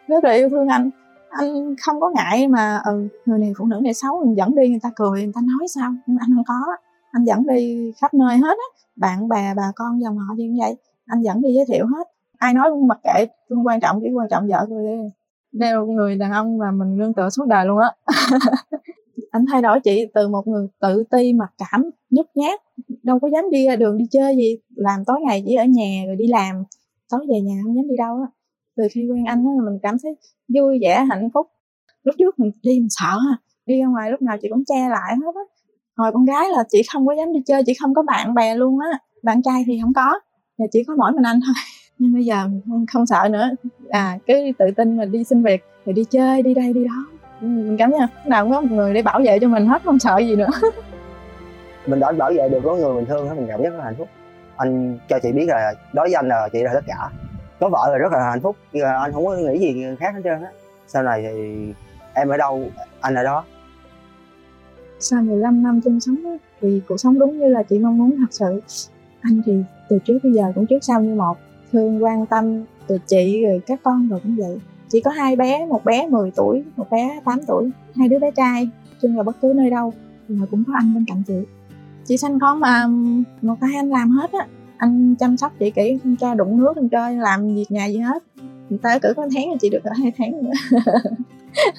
rất 0.08 0.24
là 0.24 0.32
yêu 0.32 0.48
thương 0.48 0.68
anh. 0.68 0.90
Anh 1.30 1.76
không 1.82 2.00
có 2.00 2.10
ngại 2.14 2.48
mà 2.48 2.80
ừ, 2.84 3.08
người 3.26 3.38
này 3.38 3.52
phụ 3.58 3.66
nữ 3.66 3.80
này 3.82 3.94
xấu 3.94 4.24
mình 4.24 4.36
dẫn 4.36 4.54
đi 4.54 4.68
người 4.68 4.80
ta 4.82 4.90
cười 4.96 5.22
người 5.22 5.32
ta 5.34 5.40
nói 5.40 5.68
sao 5.68 5.92
nhưng 6.06 6.18
anh 6.20 6.30
không 6.34 6.44
có. 6.46 6.76
Anh 7.10 7.24
dẫn 7.24 7.46
đi 7.46 7.92
khắp 8.00 8.14
nơi 8.14 8.36
hết 8.36 8.58
á. 8.58 8.84
Bạn 8.96 9.28
bè 9.28 9.54
bà 9.56 9.72
con 9.76 10.00
dòng 10.02 10.18
họ 10.18 10.34
như 10.36 10.56
vậy. 10.60 10.76
Anh 11.06 11.22
dẫn 11.22 11.42
đi 11.42 11.54
giới 11.54 11.64
thiệu 11.68 11.86
hết 11.86 12.13
ai 12.44 12.54
nói 12.54 12.70
cũng 12.70 12.88
mặc 12.88 12.98
kệ, 13.02 13.26
không 13.48 13.66
quan 13.66 13.80
trọng 13.80 14.00
chỉ 14.02 14.08
quan 14.14 14.28
trọng 14.30 14.48
vợ 14.48 14.66
tôi 14.70 14.82
đi. 14.82 15.68
Một 15.76 15.86
người 15.86 16.16
đàn 16.16 16.32
ông 16.32 16.58
mà 16.58 16.70
mình 16.70 16.96
nương 16.96 17.14
tựa 17.14 17.30
suốt 17.30 17.46
đời 17.48 17.66
luôn 17.66 17.78
á. 17.78 17.90
Anh 19.30 19.44
thay 19.52 19.62
đổi 19.62 19.80
chị 19.80 20.06
từ 20.14 20.28
một 20.28 20.46
người 20.46 20.66
tự 20.80 21.04
ti 21.10 21.32
mặc 21.32 21.52
cảm, 21.58 21.90
nhút 22.10 22.26
nhát, 22.34 22.60
đâu 23.02 23.18
có 23.18 23.28
dám 23.28 23.50
đi 23.50 23.66
ra 23.66 23.76
đường 23.76 23.98
đi 23.98 24.04
chơi 24.10 24.36
gì, 24.36 24.56
làm 24.76 25.04
tối 25.04 25.20
ngày 25.26 25.42
chỉ 25.46 25.54
ở 25.54 25.64
nhà 25.64 26.02
rồi 26.06 26.16
đi 26.16 26.26
làm, 26.26 26.64
tối 27.10 27.20
về 27.28 27.40
nhà 27.40 27.54
không 27.64 27.76
dám 27.76 27.88
đi 27.88 27.96
đâu 27.98 28.16
á. 28.20 28.26
Từ 28.76 28.84
khi 28.92 29.08
quen 29.10 29.24
anh 29.24 29.44
á, 29.44 29.52
mình 29.64 29.78
cảm 29.82 29.96
thấy 30.02 30.16
vui 30.54 30.78
vẻ, 30.82 31.04
hạnh 31.10 31.28
phúc. 31.34 31.46
Lúc 32.02 32.14
trước 32.18 32.38
mình 32.38 32.50
đi 32.62 32.80
mình 32.80 32.88
sợ 32.90 33.18
đi 33.66 33.80
ra 33.80 33.86
ngoài 33.86 34.10
lúc 34.10 34.22
nào 34.22 34.36
chị 34.42 34.48
cũng 34.50 34.64
che 34.64 34.88
lại 34.88 35.14
hết 35.24 35.34
á. 35.34 35.44
Hồi 35.96 36.12
con 36.12 36.24
gái 36.24 36.48
là 36.50 36.64
chị 36.68 36.82
không 36.92 37.06
có 37.06 37.14
dám 37.18 37.32
đi 37.32 37.40
chơi, 37.46 37.62
chị 37.66 37.72
không 37.80 37.94
có 37.94 38.02
bạn 38.02 38.34
bè 38.34 38.54
luôn 38.54 38.78
á, 38.78 38.98
bạn 39.22 39.42
trai 39.42 39.62
thì 39.66 39.78
không 39.82 39.92
có 39.94 40.20
và 40.58 40.66
chỉ 40.72 40.84
có 40.86 40.94
mỗi 40.98 41.12
mình 41.12 41.24
anh 41.24 41.40
thôi 41.46 41.54
nhưng 41.98 42.14
bây 42.14 42.24
giờ 42.24 42.42
không, 42.68 42.86
không 42.92 43.06
sợ 43.06 43.28
nữa. 43.30 43.50
À 43.90 44.18
cứ 44.26 44.34
tự 44.58 44.70
tin 44.76 44.96
mà 44.96 45.04
đi 45.04 45.24
xin 45.24 45.42
việc 45.42 45.64
rồi 45.86 45.92
đi 45.92 46.04
chơi 46.04 46.42
đi 46.42 46.54
đây 46.54 46.72
đi 46.72 46.84
đó. 46.84 47.06
Mình 47.40 47.76
cảm 47.78 47.90
giác 47.90 48.26
nào 48.26 48.44
cũng 48.44 48.52
có 48.52 48.60
một 48.60 48.70
người 48.70 48.94
để 48.94 49.02
bảo 49.02 49.20
vệ 49.24 49.38
cho 49.38 49.48
mình 49.48 49.66
hết 49.66 49.82
không 49.84 49.98
sợ 49.98 50.18
gì 50.18 50.36
nữa. 50.36 50.48
Mình 51.86 52.00
đã 52.00 52.12
bảo 52.12 52.32
vệ 52.36 52.48
được 52.48 52.60
có 52.64 52.76
người 52.76 52.94
mình 52.94 53.06
thương 53.06 53.36
mình 53.36 53.46
cảm 53.48 53.62
giác 53.62 53.70
rất 53.70 53.78
là 53.78 53.84
hạnh 53.84 53.94
phúc. 53.98 54.08
Anh 54.56 54.98
cho 55.08 55.18
chị 55.22 55.32
biết 55.32 55.46
là 55.48 55.72
đối 55.92 56.06
với 56.06 56.14
anh 56.14 56.28
là 56.28 56.48
chị 56.52 56.62
là 56.62 56.70
tất 56.74 56.84
cả. 56.86 57.10
Có 57.60 57.68
vợ 57.68 57.88
là 57.92 57.98
rất 57.98 58.12
là 58.12 58.30
hạnh 58.30 58.40
phúc. 58.40 58.56
Anh 59.00 59.12
không 59.12 59.26
có 59.26 59.36
nghĩ 59.36 59.58
gì 59.58 59.84
khác 60.00 60.14
hết 60.14 60.20
trơn 60.24 60.42
á. 60.42 60.50
Sau 60.86 61.02
này 61.02 61.22
thì 61.22 61.72
em 62.14 62.28
ở 62.28 62.36
đâu 62.36 62.64
anh 63.00 63.14
ở 63.14 63.24
đó. 63.24 63.44
Sau 65.00 65.22
15 65.22 65.62
năm 65.62 65.80
chung 65.84 66.00
sống 66.00 66.16
thì 66.60 66.82
cuộc 66.88 66.96
sống 66.96 67.18
đúng 67.18 67.38
như 67.38 67.48
là 67.48 67.62
chị 67.62 67.78
mong 67.78 67.98
muốn 67.98 68.16
thật 68.18 68.26
sự. 68.30 68.62
Anh 69.20 69.42
thì 69.46 69.62
từ 69.88 69.98
trước 70.04 70.18
bây 70.22 70.32
giờ 70.32 70.52
cũng 70.54 70.66
trước 70.66 70.78
sau 70.82 71.02
như 71.02 71.14
một 71.14 71.38
thương 71.74 72.04
quan 72.04 72.26
tâm 72.26 72.64
từ 72.86 72.98
chị 73.06 73.44
rồi 73.44 73.60
các 73.66 73.80
con 73.82 74.08
rồi 74.08 74.20
cũng 74.22 74.36
vậy. 74.36 74.58
Chỉ 74.88 75.00
có 75.00 75.10
hai 75.10 75.36
bé 75.36 75.66
một 75.66 75.84
bé 75.84 76.06
10 76.06 76.30
tuổi 76.30 76.64
một 76.76 76.90
bé 76.90 77.20
8 77.24 77.40
tuổi 77.46 77.70
hai 77.96 78.08
đứa 78.08 78.18
bé 78.18 78.30
trai 78.30 78.68
chung 79.02 79.16
là 79.16 79.22
bất 79.22 79.36
cứ 79.42 79.52
nơi 79.56 79.70
đâu 79.70 79.92
thì 80.28 80.34
cũng 80.50 80.64
có 80.66 80.72
anh 80.76 80.94
bên 80.94 81.04
cạnh 81.08 81.22
chị. 81.26 81.34
Chị 82.04 82.16
sanh 82.16 82.38
con 82.40 82.60
mà 82.60 82.86
một 83.42 83.54
tay 83.60 83.70
anh 83.76 83.90
làm 83.90 84.10
hết 84.10 84.32
á. 84.32 84.46
Anh 84.76 85.14
chăm 85.18 85.36
sóc 85.36 85.52
chị 85.58 85.70
kỹ 85.70 85.98
không 86.02 86.16
cho 86.16 86.34
đụng 86.34 86.58
nước 86.58 86.72
không 86.74 86.88
cho 86.88 87.08
làm 87.10 87.54
việc 87.54 87.66
nhà 87.68 87.86
gì 87.86 87.98
hết. 87.98 88.24
Người 88.70 88.78
ta 88.82 88.98
cử 88.98 89.12
có 89.16 89.28
tháng 89.34 89.44
thì 89.52 89.56
chị 89.60 89.70
được 89.70 89.84
ở 89.84 89.92
hai 90.02 90.12
tháng 90.18 90.42
nữa. 90.42 90.52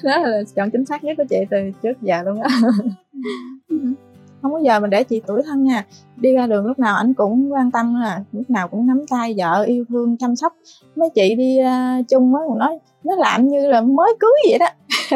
Đó 0.04 0.18
là 0.18 0.42
chọn 0.56 0.70
chính 0.70 0.84
xác 0.84 1.04
nhất 1.04 1.14
của 1.16 1.24
chị 1.30 1.36
từ 1.50 1.56
trước 1.82 2.02
giờ 2.02 2.22
luôn 2.22 2.40
á 2.40 2.60
không 4.42 4.52
có 4.52 4.58
giờ 4.58 4.80
mình 4.80 4.90
để 4.90 5.04
chị 5.04 5.22
tuổi 5.26 5.42
thân 5.44 5.64
nha. 5.64 5.86
Đi 6.16 6.32
ra 6.32 6.46
đường 6.46 6.66
lúc 6.66 6.78
nào 6.78 6.96
anh 6.96 7.14
cũng 7.14 7.52
quan 7.52 7.70
tâm 7.70 7.94
là 8.00 8.24
lúc 8.32 8.50
nào 8.50 8.68
cũng 8.68 8.86
nắm 8.86 9.04
tay 9.10 9.34
vợ 9.38 9.62
yêu 9.62 9.84
thương 9.88 10.16
chăm 10.16 10.36
sóc. 10.36 10.52
Mấy 10.96 11.10
chị 11.14 11.34
đi 11.34 11.58
uh, 11.60 12.08
chung 12.08 12.34
á 12.34 12.40
nói 12.58 12.78
nó 13.04 13.16
làm 13.16 13.48
như 13.48 13.68
là 13.68 13.80
mới 13.80 14.16
cưới 14.20 14.30
vậy 14.50 14.58
đó. 14.58 14.66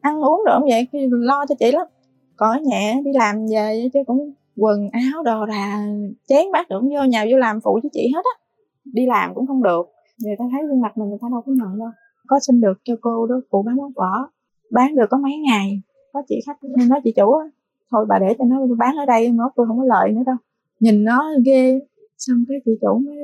Ăn 0.00 0.24
uống 0.24 0.42
rồi 0.46 0.60
cũng 0.60 0.68
vậy 0.68 0.88
lo 1.10 1.46
cho 1.46 1.54
chị 1.58 1.72
lắm. 1.72 1.86
Còn 2.36 2.50
ở 2.50 2.58
nhà 2.60 2.94
đi 3.04 3.10
làm 3.14 3.46
về 3.46 3.88
chứ 3.92 4.00
cũng 4.06 4.32
quần 4.56 4.90
áo 4.92 5.22
đồ 5.22 5.46
là 5.46 5.86
chén 6.28 6.52
bát 6.52 6.66
cũng 6.68 6.90
vô 6.94 7.04
nhà 7.04 7.24
vô 7.30 7.38
làm 7.38 7.60
phụ 7.60 7.80
cho 7.82 7.88
chị 7.92 8.12
hết 8.14 8.24
á. 8.24 8.30
Đi 8.84 9.06
làm 9.06 9.34
cũng 9.34 9.46
không 9.46 9.62
được. 9.62 9.86
Người 10.18 10.36
ta 10.38 10.44
thấy 10.52 10.60
gương 10.68 10.80
mặt 10.80 10.98
mình 10.98 11.08
người 11.08 11.18
ta 11.22 11.28
đâu 11.30 11.42
có 11.46 11.52
nhận 11.52 11.78
đâu. 11.78 11.88
Có 12.26 12.38
xin 12.46 12.60
được 12.60 12.78
cho 12.84 12.94
cô 13.00 13.26
đó 13.26 13.34
phụ 13.50 13.62
bán 13.62 13.76
món 13.76 13.92
vỏ. 13.92 14.28
Bán 14.70 14.96
được 14.96 15.06
có 15.10 15.18
mấy 15.18 15.36
ngày 15.36 15.82
có 16.14 16.22
chị 16.28 16.40
khách 16.46 16.58
nói 16.88 17.00
chị 17.04 17.12
chủ 17.16 17.32
á 17.32 17.46
thôi 17.90 18.06
bà 18.08 18.18
để 18.18 18.34
cho 18.38 18.44
nó 18.44 18.56
bán 18.78 18.96
ở 18.96 19.06
đây 19.06 19.30
nó 19.30 19.50
tôi 19.56 19.66
không 19.66 19.78
có 19.78 19.84
lợi 19.84 20.10
nữa 20.10 20.22
đâu. 20.26 20.36
Nhìn 20.80 21.04
nó 21.04 21.30
ghê 21.44 21.80
xong 22.18 22.44
cái 22.48 22.58
chị 22.64 22.72
chủ 22.80 22.98
mới 22.98 23.16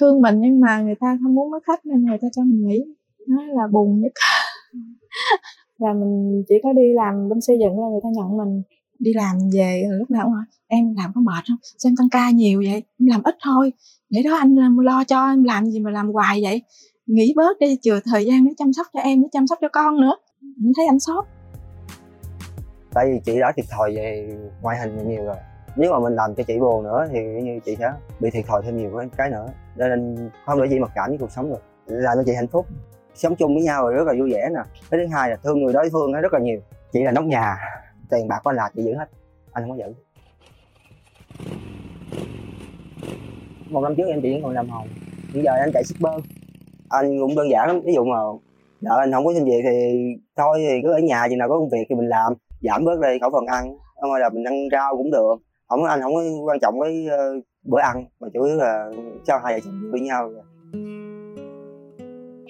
thương 0.00 0.22
mình 0.22 0.40
nhưng 0.40 0.60
mà 0.60 0.80
người 0.82 0.94
ta 1.00 1.18
không 1.22 1.34
muốn 1.34 1.50
mất 1.50 1.58
khách 1.66 1.86
nên 1.86 2.04
người 2.04 2.18
ta 2.22 2.28
cho 2.36 2.42
mình 2.42 2.66
nghỉ. 2.66 2.84
Nó 3.28 3.42
là 3.42 3.62
buồn 3.72 4.00
nhất. 4.00 4.12
Và 5.78 5.92
mình 5.92 6.42
chỉ 6.48 6.54
có 6.62 6.72
đi 6.72 6.82
làm 6.94 7.28
bên 7.28 7.40
xây 7.40 7.58
dựng 7.58 7.80
là 7.80 7.86
người 7.90 8.00
ta 8.02 8.08
nhận 8.12 8.36
mình. 8.36 8.62
Đi 8.98 9.12
làm 9.14 9.36
về 9.52 9.84
lúc 9.98 10.10
nào 10.10 10.24
cũng 10.24 10.32
hỏi 10.32 10.44
em 10.66 10.94
làm 10.96 11.10
có 11.14 11.20
mệt 11.20 11.44
không? 11.48 11.58
Sao 11.78 11.90
em 11.90 11.96
tăng 11.96 12.08
ca 12.10 12.30
nhiều 12.30 12.62
vậy? 12.66 12.82
Em 12.98 13.06
làm 13.06 13.22
ít 13.24 13.36
thôi. 13.42 13.72
Để 14.10 14.22
đó 14.22 14.36
anh 14.36 14.56
lo 14.82 15.04
cho 15.04 15.28
em 15.28 15.44
làm 15.44 15.66
gì 15.66 15.80
mà 15.80 15.90
làm 15.90 16.12
hoài 16.12 16.40
vậy? 16.42 16.62
Nghỉ 17.06 17.32
bớt 17.36 17.58
đi 17.58 17.76
chừa 17.82 18.00
thời 18.04 18.24
gian 18.24 18.44
để 18.44 18.52
chăm 18.56 18.72
sóc 18.72 18.86
cho 18.92 19.00
em 19.00 19.22
để 19.22 19.28
chăm 19.32 19.46
sóc 19.46 19.58
cho 19.60 19.68
con 19.68 20.00
nữa. 20.00 20.16
Anh 20.42 20.72
thấy 20.76 20.86
anh 20.86 21.00
sót 21.00 21.22
tại 22.96 23.06
vì 23.06 23.20
chị 23.24 23.40
đã 23.40 23.52
thiệt 23.56 23.64
thòi 23.70 23.96
về 23.96 24.28
ngoại 24.62 24.78
hình 24.78 25.08
nhiều 25.08 25.24
rồi. 25.24 25.36
Nếu 25.76 25.92
mà 25.92 25.98
mình 25.98 26.14
làm 26.14 26.34
cho 26.34 26.42
chị 26.42 26.58
buồn 26.58 26.84
nữa 26.84 27.08
thì 27.12 27.20
như 27.20 27.60
chị 27.64 27.76
sẽ 27.76 27.92
bị 28.20 28.30
thiệt 28.30 28.44
thòi 28.46 28.62
thêm 28.62 28.76
nhiều 28.76 29.00
cái 29.16 29.30
nữa. 29.30 29.46
Nên 29.76 30.30
không 30.46 30.62
để 30.62 30.68
chị 30.70 30.78
mặc 30.78 30.90
cảm 30.94 31.08
với 31.08 31.18
cuộc 31.18 31.30
sống 31.30 31.50
được 31.50 31.62
làm 31.86 32.16
cho 32.16 32.22
chị 32.26 32.32
hạnh 32.34 32.46
phúc. 32.46 32.66
Sống 33.14 33.36
chung 33.36 33.54
với 33.54 33.62
nhau 33.62 33.82
rồi 33.82 33.94
rất 33.94 34.06
là 34.06 34.14
vui 34.18 34.32
vẻ 34.32 34.48
nè. 34.54 34.60
Cái 34.90 35.00
thứ 35.00 35.06
hai 35.14 35.30
là 35.30 35.36
thương 35.36 35.62
người 35.62 35.72
đối 35.72 35.90
phương 35.92 36.12
nó 36.12 36.20
rất 36.20 36.32
là 36.32 36.38
nhiều. 36.40 36.60
Chị 36.92 37.02
là 37.02 37.12
nóc 37.12 37.24
nhà. 37.24 37.56
Tiền 38.10 38.28
bạc 38.28 38.40
của 38.44 38.50
anh 38.50 38.56
là 38.56 38.70
chị 38.74 38.82
giữ 38.82 38.94
hết. 38.94 39.08
Anh 39.52 39.64
không 39.64 39.78
có 39.78 39.84
giữ. 39.84 39.94
Một 43.70 43.80
năm 43.80 43.94
trước 43.96 44.06
em 44.08 44.20
chỉ 44.22 44.40
còn 44.42 44.52
làm 44.52 44.68
hồng. 44.68 44.88
Bây 45.34 45.42
giờ 45.42 45.52
anh 45.60 45.70
chạy 45.74 45.84
shipper. 45.84 46.14
Anh 46.88 47.20
cũng 47.20 47.36
đơn 47.36 47.50
giản 47.50 47.68
lắm. 47.68 47.80
Ví 47.84 47.94
dụ 47.94 48.04
mà 48.04 48.18
đợi 48.80 48.98
anh 48.98 49.12
không 49.12 49.24
có 49.24 49.32
xin 49.34 49.44
việc 49.44 49.60
thì 49.64 50.02
thôi 50.36 50.58
thì 50.68 50.80
cứ 50.82 50.92
ở 50.92 50.98
nhà 50.98 51.26
chừng 51.28 51.38
nào 51.38 51.48
có 51.48 51.58
công 51.58 51.68
việc 51.68 51.86
thì 51.88 51.94
mình 51.94 52.08
làm 52.08 52.32
giảm 52.60 52.84
bớt 52.84 53.00
đi 53.02 53.18
khẩu 53.20 53.30
phần 53.30 53.46
ăn. 53.46 53.76
Không 54.00 54.12
là 54.12 54.28
mình 54.28 54.44
ăn 54.44 54.54
rau 54.72 54.96
cũng 54.96 55.10
được. 55.10 55.34
Không 55.68 55.84
anh 55.84 56.00
không 56.02 56.14
có 56.14 56.22
quan 56.44 56.58
trọng 56.60 56.80
cái 56.80 57.06
uh, 57.06 57.44
bữa 57.64 57.80
ăn 57.80 58.04
mà 58.20 58.28
chủ 58.34 58.42
yếu 58.42 58.56
là 58.56 58.90
cho 59.24 59.40
hai 59.44 59.54
vợ 59.54 59.60
chồng 59.64 59.90
với 59.90 60.00
nhau 60.00 60.30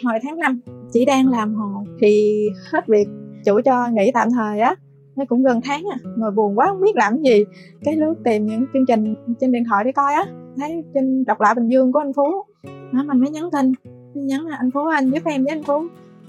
hồi 0.04 0.18
tháng 0.22 0.38
5 0.38 0.60
chỉ 0.92 1.04
đang 1.04 1.28
làm 1.28 1.54
hồ 1.54 1.84
thì 2.00 2.42
hết 2.72 2.86
việc 2.86 3.08
chủ 3.44 3.60
cho 3.64 3.88
nghỉ 3.88 4.10
tạm 4.14 4.28
thời 4.30 4.60
á. 4.60 4.74
Nó 5.16 5.24
cũng 5.28 5.42
gần 5.42 5.60
tháng 5.64 5.82
à 5.92 5.98
ngồi 6.16 6.30
buồn 6.30 6.58
quá 6.58 6.66
không 6.66 6.80
biết 6.80 6.96
làm 6.96 7.22
gì. 7.22 7.44
Cái 7.84 7.96
lướt 7.96 8.14
tìm 8.24 8.46
những 8.46 8.66
chương 8.72 8.86
trình 8.86 9.14
trên 9.40 9.52
điện 9.52 9.64
thoại 9.68 9.84
để 9.84 9.92
coi 9.92 10.14
á. 10.14 10.24
Thấy 10.56 10.84
trên 10.94 11.24
đọc 11.24 11.40
lại 11.40 11.54
bình 11.54 11.68
dương 11.68 11.92
của 11.92 11.98
anh 11.98 12.12
phú. 12.12 12.44
Đó, 12.64 13.02
mình 13.06 13.20
mới 13.20 13.30
nhắn 13.30 13.50
tin. 13.52 13.72
Nhắn 14.14 14.46
là 14.46 14.56
anh 14.56 14.70
phú 14.70 14.80
anh 14.86 15.10
giúp 15.10 15.22
em 15.24 15.44
với 15.44 15.52
anh 15.52 15.62
phú. 15.62 15.82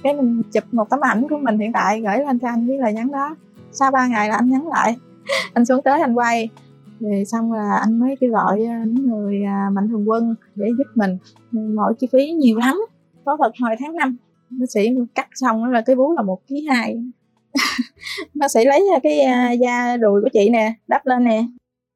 Cái 0.04 0.16
mình 0.16 0.42
chụp 0.54 0.64
một 0.72 0.90
tấm 0.90 1.00
ảnh 1.02 1.28
của 1.30 1.38
mình 1.38 1.60
hiện 1.60 1.72
tại 1.74 2.02
gửi 2.02 2.18
lên 2.26 2.40
cho 2.40 2.48
anh 2.48 2.68
với 2.68 2.78
lời 2.78 2.94
nhắn 2.94 3.12
đó 3.12 3.36
sau 3.80 3.92
3 3.92 4.08
ngày 4.08 4.30
là 4.30 4.36
anh 4.36 4.50
nhắn 4.50 4.68
lại. 4.68 4.96
Anh 5.54 5.66
xuống 5.66 5.82
tới 5.84 6.02
anh 6.02 6.14
quay. 6.14 6.50
Rồi 7.00 7.26
xong 7.26 7.54
là 7.54 7.78
anh 7.82 8.00
mới 8.00 8.16
kêu 8.20 8.32
gọi 8.32 8.66
ờ, 8.66 8.76
những 8.86 9.10
người 9.10 9.44
à, 9.44 9.70
mạnh 9.74 9.88
thường 9.88 10.10
quân 10.10 10.36
để 10.56 10.66
giúp 10.78 10.88
mình. 10.96 11.18
Mỗi 11.52 11.94
chi 12.00 12.08
phí 12.12 12.32
nhiều 12.32 12.58
lắm. 12.58 12.78
Phẫu 13.26 13.38
thuật 13.38 13.52
hồi 13.62 13.76
tháng 13.80 13.96
5 13.96 14.18
bác 14.50 14.66
sĩ 14.74 14.90
cắt 15.16 15.28
xong 15.36 15.64
là 15.64 15.82
cái 15.82 15.96
bú 15.96 16.14
là 16.14 16.22
một 16.22 16.48
ký 16.48 16.66
hai. 16.70 16.98
Bác 18.34 18.52
sĩ 18.52 18.66
lấy 18.66 18.84
à, 18.96 19.00
cái 19.04 19.20
à, 19.20 19.52
da 19.52 19.98
đùi 19.98 20.22
của 20.22 20.30
chị 20.34 20.50
nè, 20.50 20.74
đắp 20.88 21.06
lên 21.06 21.24
nè. 21.24 21.44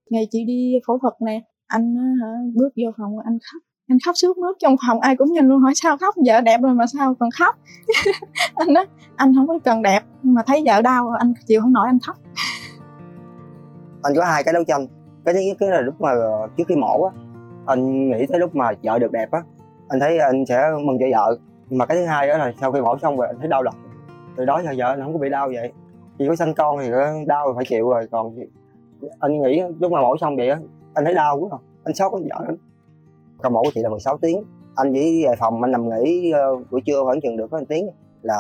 Ngày 0.09 0.27
chị 0.31 0.45
đi 0.45 0.73
phẫu 0.87 0.99
thuật 0.99 1.13
nè, 1.25 1.41
anh 1.67 1.95
bước 2.55 2.69
vô 2.75 2.91
phòng, 2.97 3.19
anh 3.25 3.37
khóc 3.41 3.61
anh 3.91 3.97
khóc 4.05 4.17
suốt 4.17 4.37
nước 4.37 4.53
trong 4.59 4.75
phòng, 4.87 4.99
ai 4.99 5.15
cũng 5.15 5.33
nhìn 5.33 5.47
luôn, 5.47 5.61
hỏi 5.61 5.71
sao 5.75 5.97
khóc, 5.97 6.15
vợ 6.25 6.41
đẹp 6.41 6.59
rồi 6.61 6.73
mà 6.73 6.85
sao 6.87 7.15
còn 7.19 7.29
khóc? 7.39 7.55
Anh 8.55 8.73
nói, 8.73 8.85
anh 9.15 9.35
không 9.35 9.47
có 9.47 9.59
cần 9.63 9.81
đẹp 9.81 10.03
mà 10.23 10.41
thấy 10.47 10.63
vợ 10.65 10.81
đau, 10.81 11.09
anh 11.19 11.33
chịu 11.47 11.61
không 11.61 11.73
nổi, 11.73 11.87
anh 11.87 11.99
khóc. 11.99 12.15
Anh 14.03 14.13
có 14.15 14.25
hai 14.25 14.43
cái 14.43 14.53
đấu 14.53 14.63
tranh 14.67 14.87
cái 15.25 15.33
thứ 15.33 15.39
nhất 15.39 15.57
cái 15.59 15.69
là 15.69 15.81
lúc 15.81 16.01
mà 16.01 16.09
ờ, 16.09 16.47
trước 16.57 16.63
khi 16.67 16.75
mổ 16.75 17.03
á, 17.03 17.11
anh 17.65 18.09
nghĩ 18.09 18.25
tới 18.25 18.39
lúc 18.39 18.55
mà 18.55 18.71
vợ 18.83 18.99
được 18.99 19.11
đẹp 19.11 19.31
á, 19.31 19.41
anh 19.87 19.99
thấy 19.99 20.19
anh 20.19 20.45
sẽ 20.45 20.69
mừng 20.85 20.97
cho 20.99 21.05
vợ. 21.11 21.37
Nhưng 21.69 21.77
mà 21.77 21.85
cái 21.85 21.97
thứ 21.97 22.05
hai 22.05 22.27
đó 22.27 22.37
là 22.37 22.51
sau 22.61 22.71
khi 22.71 22.81
mổ 22.81 22.97
xong 22.97 23.17
rồi, 23.17 23.27
anh 23.27 23.39
thấy 23.39 23.47
đau 23.47 23.63
lòng. 23.63 23.75
Từ 24.37 24.45
đó 24.45 24.61
giờ 24.65 24.71
vợ 24.77 24.85
anh 24.85 25.01
không 25.01 25.13
có 25.13 25.19
bị 25.19 25.29
đau 25.29 25.47
vậy. 25.47 25.71
Chỉ 26.17 26.27
có 26.27 26.35
sanh 26.35 26.53
con 26.53 26.79
thì 26.79 26.89
đau 27.27 27.45
rồi 27.45 27.55
phải 27.55 27.65
chịu 27.65 27.89
rồi, 27.89 28.07
còn 28.11 28.35
anh 29.19 29.41
nghĩ 29.41 29.61
lúc 29.79 29.91
mà 29.91 30.01
mổ 30.01 30.17
xong 30.17 30.35
vậy 30.35 30.49
á, 30.49 30.59
anh 30.93 31.05
thấy 31.05 31.13
đau 31.13 31.39
quá 31.39 31.49
à, 31.51 31.59
anh 31.83 31.95
sốc 31.95 32.11
con 32.11 32.21
vợ 32.21 32.45
ca 33.43 33.49
mổ 33.49 33.63
của 33.63 33.71
chị 33.73 33.81
là 33.81 33.89
16 33.89 34.17
tiếng. 34.17 34.43
Anh 34.75 34.93
chỉ 34.93 35.25
về 35.25 35.35
phòng 35.39 35.61
anh 35.61 35.71
nằm 35.71 35.89
nghỉ 35.89 36.31
ờ, 36.31 36.55
buổi 36.71 36.81
trưa 36.85 37.03
khoảng 37.03 37.21
chừng 37.21 37.37
được 37.37 37.47
có 37.51 37.59
1 37.59 37.65
tiếng 37.69 37.89
là 38.21 38.37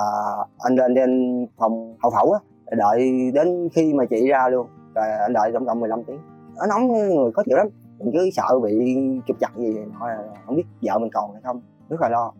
anh 0.59 0.75
lên 0.75 0.93
lên 0.93 1.45
phòng 1.57 1.95
hậu 2.03 2.11
phẫu 2.11 2.31
á 2.31 2.39
đợi 2.77 3.31
đến 3.33 3.69
khi 3.73 3.93
mà 3.93 4.05
chị 4.05 4.27
ra 4.27 4.49
luôn. 4.49 4.67
Rồi 4.95 5.05
anh 5.11 5.33
đợi 5.33 5.51
tổng 5.53 5.65
cộng 5.65 5.79
15 5.79 6.03
tiếng. 6.03 6.19
Nó 6.55 6.65
nóng 6.69 6.87
người 6.87 7.31
khó 7.31 7.43
chịu 7.45 7.57
lắm. 7.57 7.67
Mình 7.99 8.11
cứ 8.13 8.29
sợ 8.33 8.59
bị 8.59 8.97
trục 9.27 9.39
chặt 9.39 9.57
gì 9.57 9.75
nọ, 9.99 10.07
không 10.45 10.55
biết 10.55 10.63
vợ 10.81 10.99
mình 10.99 11.09
còn 11.13 11.33
hay 11.33 11.41
không. 11.43 11.61
Rất 11.89 12.01
là 12.01 12.09
lo. 12.09 12.33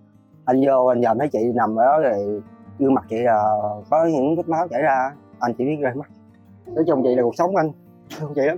Anh 0.45 0.61
vô, 0.65 0.85
anh 0.85 1.01
dòm 1.01 1.19
thấy 1.19 1.27
chị 1.27 1.39
nằm 1.55 1.75
ở 1.75 1.85
đó 1.85 1.99
rồi 1.99 2.41
gương 2.79 2.93
mặt 2.93 3.05
chị 3.09 3.17
là 3.17 3.43
có 3.89 4.05
những 4.05 4.35
vết 4.35 4.49
máu 4.49 4.67
chảy 4.67 4.81
ra. 4.81 5.15
Anh 5.39 5.53
chỉ 5.57 5.65
biết 5.65 5.75
rơi 5.81 5.93
mắt. 5.95 6.09
Nói 6.65 6.83
chung 6.87 7.03
chị 7.03 7.15
là 7.15 7.23
cuộc 7.23 7.35
sống 7.35 7.55
anh. 7.55 7.71
Không 8.19 8.33
chị 8.35 8.41
lắm. 8.41 8.57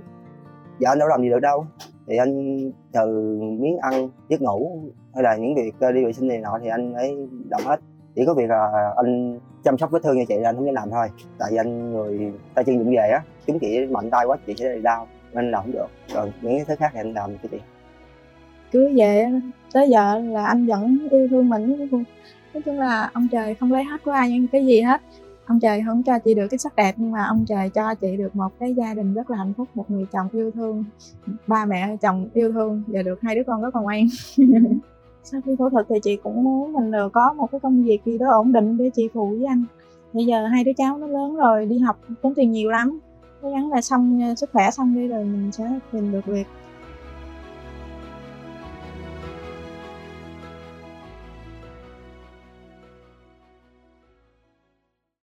Vợ 0.80 0.90
anh 0.90 0.98
đâu 0.98 1.08
làm 1.08 1.22
gì 1.22 1.28
được 1.28 1.40
đâu 1.40 1.66
thì 2.06 2.16
anh 2.16 2.60
từ 2.92 3.36
miếng 3.40 3.78
ăn 3.78 4.08
giấc 4.28 4.42
ngủ 4.42 4.82
hay 5.14 5.22
là 5.22 5.36
những 5.36 5.54
việc 5.54 5.74
ờ, 5.80 5.92
đi 5.92 6.04
vệ 6.04 6.12
sinh 6.12 6.28
này 6.28 6.38
nọ 6.38 6.58
thì 6.62 6.68
anh 6.68 6.94
ấy 6.94 7.16
làm 7.50 7.60
hết. 7.64 7.80
Chỉ 8.14 8.24
có 8.26 8.34
việc 8.34 8.48
là 8.48 8.92
anh 8.96 9.38
chăm 9.64 9.78
sóc 9.78 9.90
vết 9.90 10.02
thương 10.02 10.16
cho 10.16 10.24
chị 10.28 10.34
là 10.34 10.48
anh 10.48 10.56
không 10.56 10.66
dám 10.66 10.74
làm 10.74 10.90
thôi. 10.90 11.06
Tại 11.38 11.48
vì 11.50 11.56
anh 11.56 11.92
người 11.92 12.32
tay 12.54 12.64
chân 12.64 12.78
dụng 12.78 12.94
về 12.96 13.08
á, 13.08 13.22
chúng 13.46 13.58
chị 13.58 13.86
mạnh 13.86 14.10
tay 14.10 14.26
quá, 14.26 14.36
chị 14.46 14.54
sẽ 14.56 14.74
bị 14.74 14.82
đau, 14.82 15.06
nên 15.32 15.50
làm 15.50 15.62
không 15.62 15.72
được. 15.72 15.86
Còn 16.14 16.30
những 16.42 16.56
cái 16.56 16.64
thứ 16.68 16.74
khác 16.78 16.90
thì 16.92 17.00
anh 17.00 17.12
làm 17.12 17.30
cho 17.42 17.48
chị. 17.50 17.58
Cứ 18.72 18.90
về 18.96 19.26
tới 19.72 19.88
giờ 19.88 20.18
là 20.18 20.46
anh 20.46 20.66
vẫn 20.66 21.08
yêu 21.10 21.28
thương 21.28 21.48
mình. 21.48 21.88
Nói 22.54 22.62
chung 22.64 22.80
là 22.80 23.10
ông 23.12 23.28
trời 23.32 23.54
không 23.54 23.72
lấy 23.72 23.84
hết 23.84 24.04
của 24.04 24.10
ai, 24.10 24.30
nhưng 24.30 24.48
cái 24.48 24.66
gì 24.66 24.80
hết 24.80 25.00
ông 25.46 25.60
trời 25.60 25.82
không 25.86 26.02
cho 26.02 26.18
chị 26.18 26.34
được 26.34 26.46
cái 26.50 26.58
sắc 26.58 26.76
đẹp, 26.76 26.94
nhưng 26.96 27.12
mà 27.12 27.24
ông 27.24 27.44
trời 27.48 27.70
cho 27.70 27.94
chị 27.94 28.16
được 28.16 28.36
một 28.36 28.52
cái 28.58 28.74
gia 28.74 28.94
đình 28.94 29.14
rất 29.14 29.30
là 29.30 29.38
hạnh 29.38 29.52
phúc, 29.56 29.68
một 29.74 29.90
người 29.90 30.06
chồng 30.12 30.28
yêu 30.32 30.50
thương, 30.50 30.84
ba 31.46 31.64
mẹ 31.64 31.96
chồng 31.96 32.28
yêu 32.34 32.52
thương 32.52 32.82
và 32.86 33.02
được 33.02 33.20
hai 33.22 33.34
đứa 33.34 33.42
con 33.46 33.62
rất 33.62 33.76
là 33.76 33.82
ngoan. 33.82 34.06
Sau 35.24 35.40
khi 35.46 35.56
phẫu 35.58 35.70
thuật 35.70 35.86
thì 35.88 35.96
chị 36.02 36.16
cũng 36.16 36.44
muốn 36.44 36.72
mình 36.72 36.90
được 36.90 37.12
có 37.12 37.32
một 37.32 37.50
cái 37.52 37.60
công 37.60 37.82
việc 37.84 38.00
gì 38.04 38.18
đó 38.18 38.26
ổn 38.30 38.52
định 38.52 38.76
để 38.76 38.90
chị 38.94 39.08
phụ 39.14 39.28
với 39.28 39.46
anh. 39.46 39.64
Bây 40.12 40.26
giờ 40.26 40.46
hai 40.46 40.64
đứa 40.64 40.72
cháu 40.76 40.98
nó 40.98 41.06
lớn 41.06 41.36
rồi, 41.36 41.66
đi 41.66 41.78
học 41.78 41.98
tốn 42.22 42.34
tiền 42.34 42.52
nhiều 42.52 42.70
lắm. 42.70 42.98
Cố 43.42 43.50
gắng 43.50 43.70
là 43.70 43.80
xong 43.80 44.20
ờ, 44.28 44.34
sức 44.34 44.50
khỏe 44.52 44.70
xong 44.70 44.94
đi 44.94 45.08
rồi 45.08 45.24
mình 45.24 45.52
sẽ 45.52 45.64
tìm 45.92 46.12
được 46.12 46.26
việc. 46.26 46.46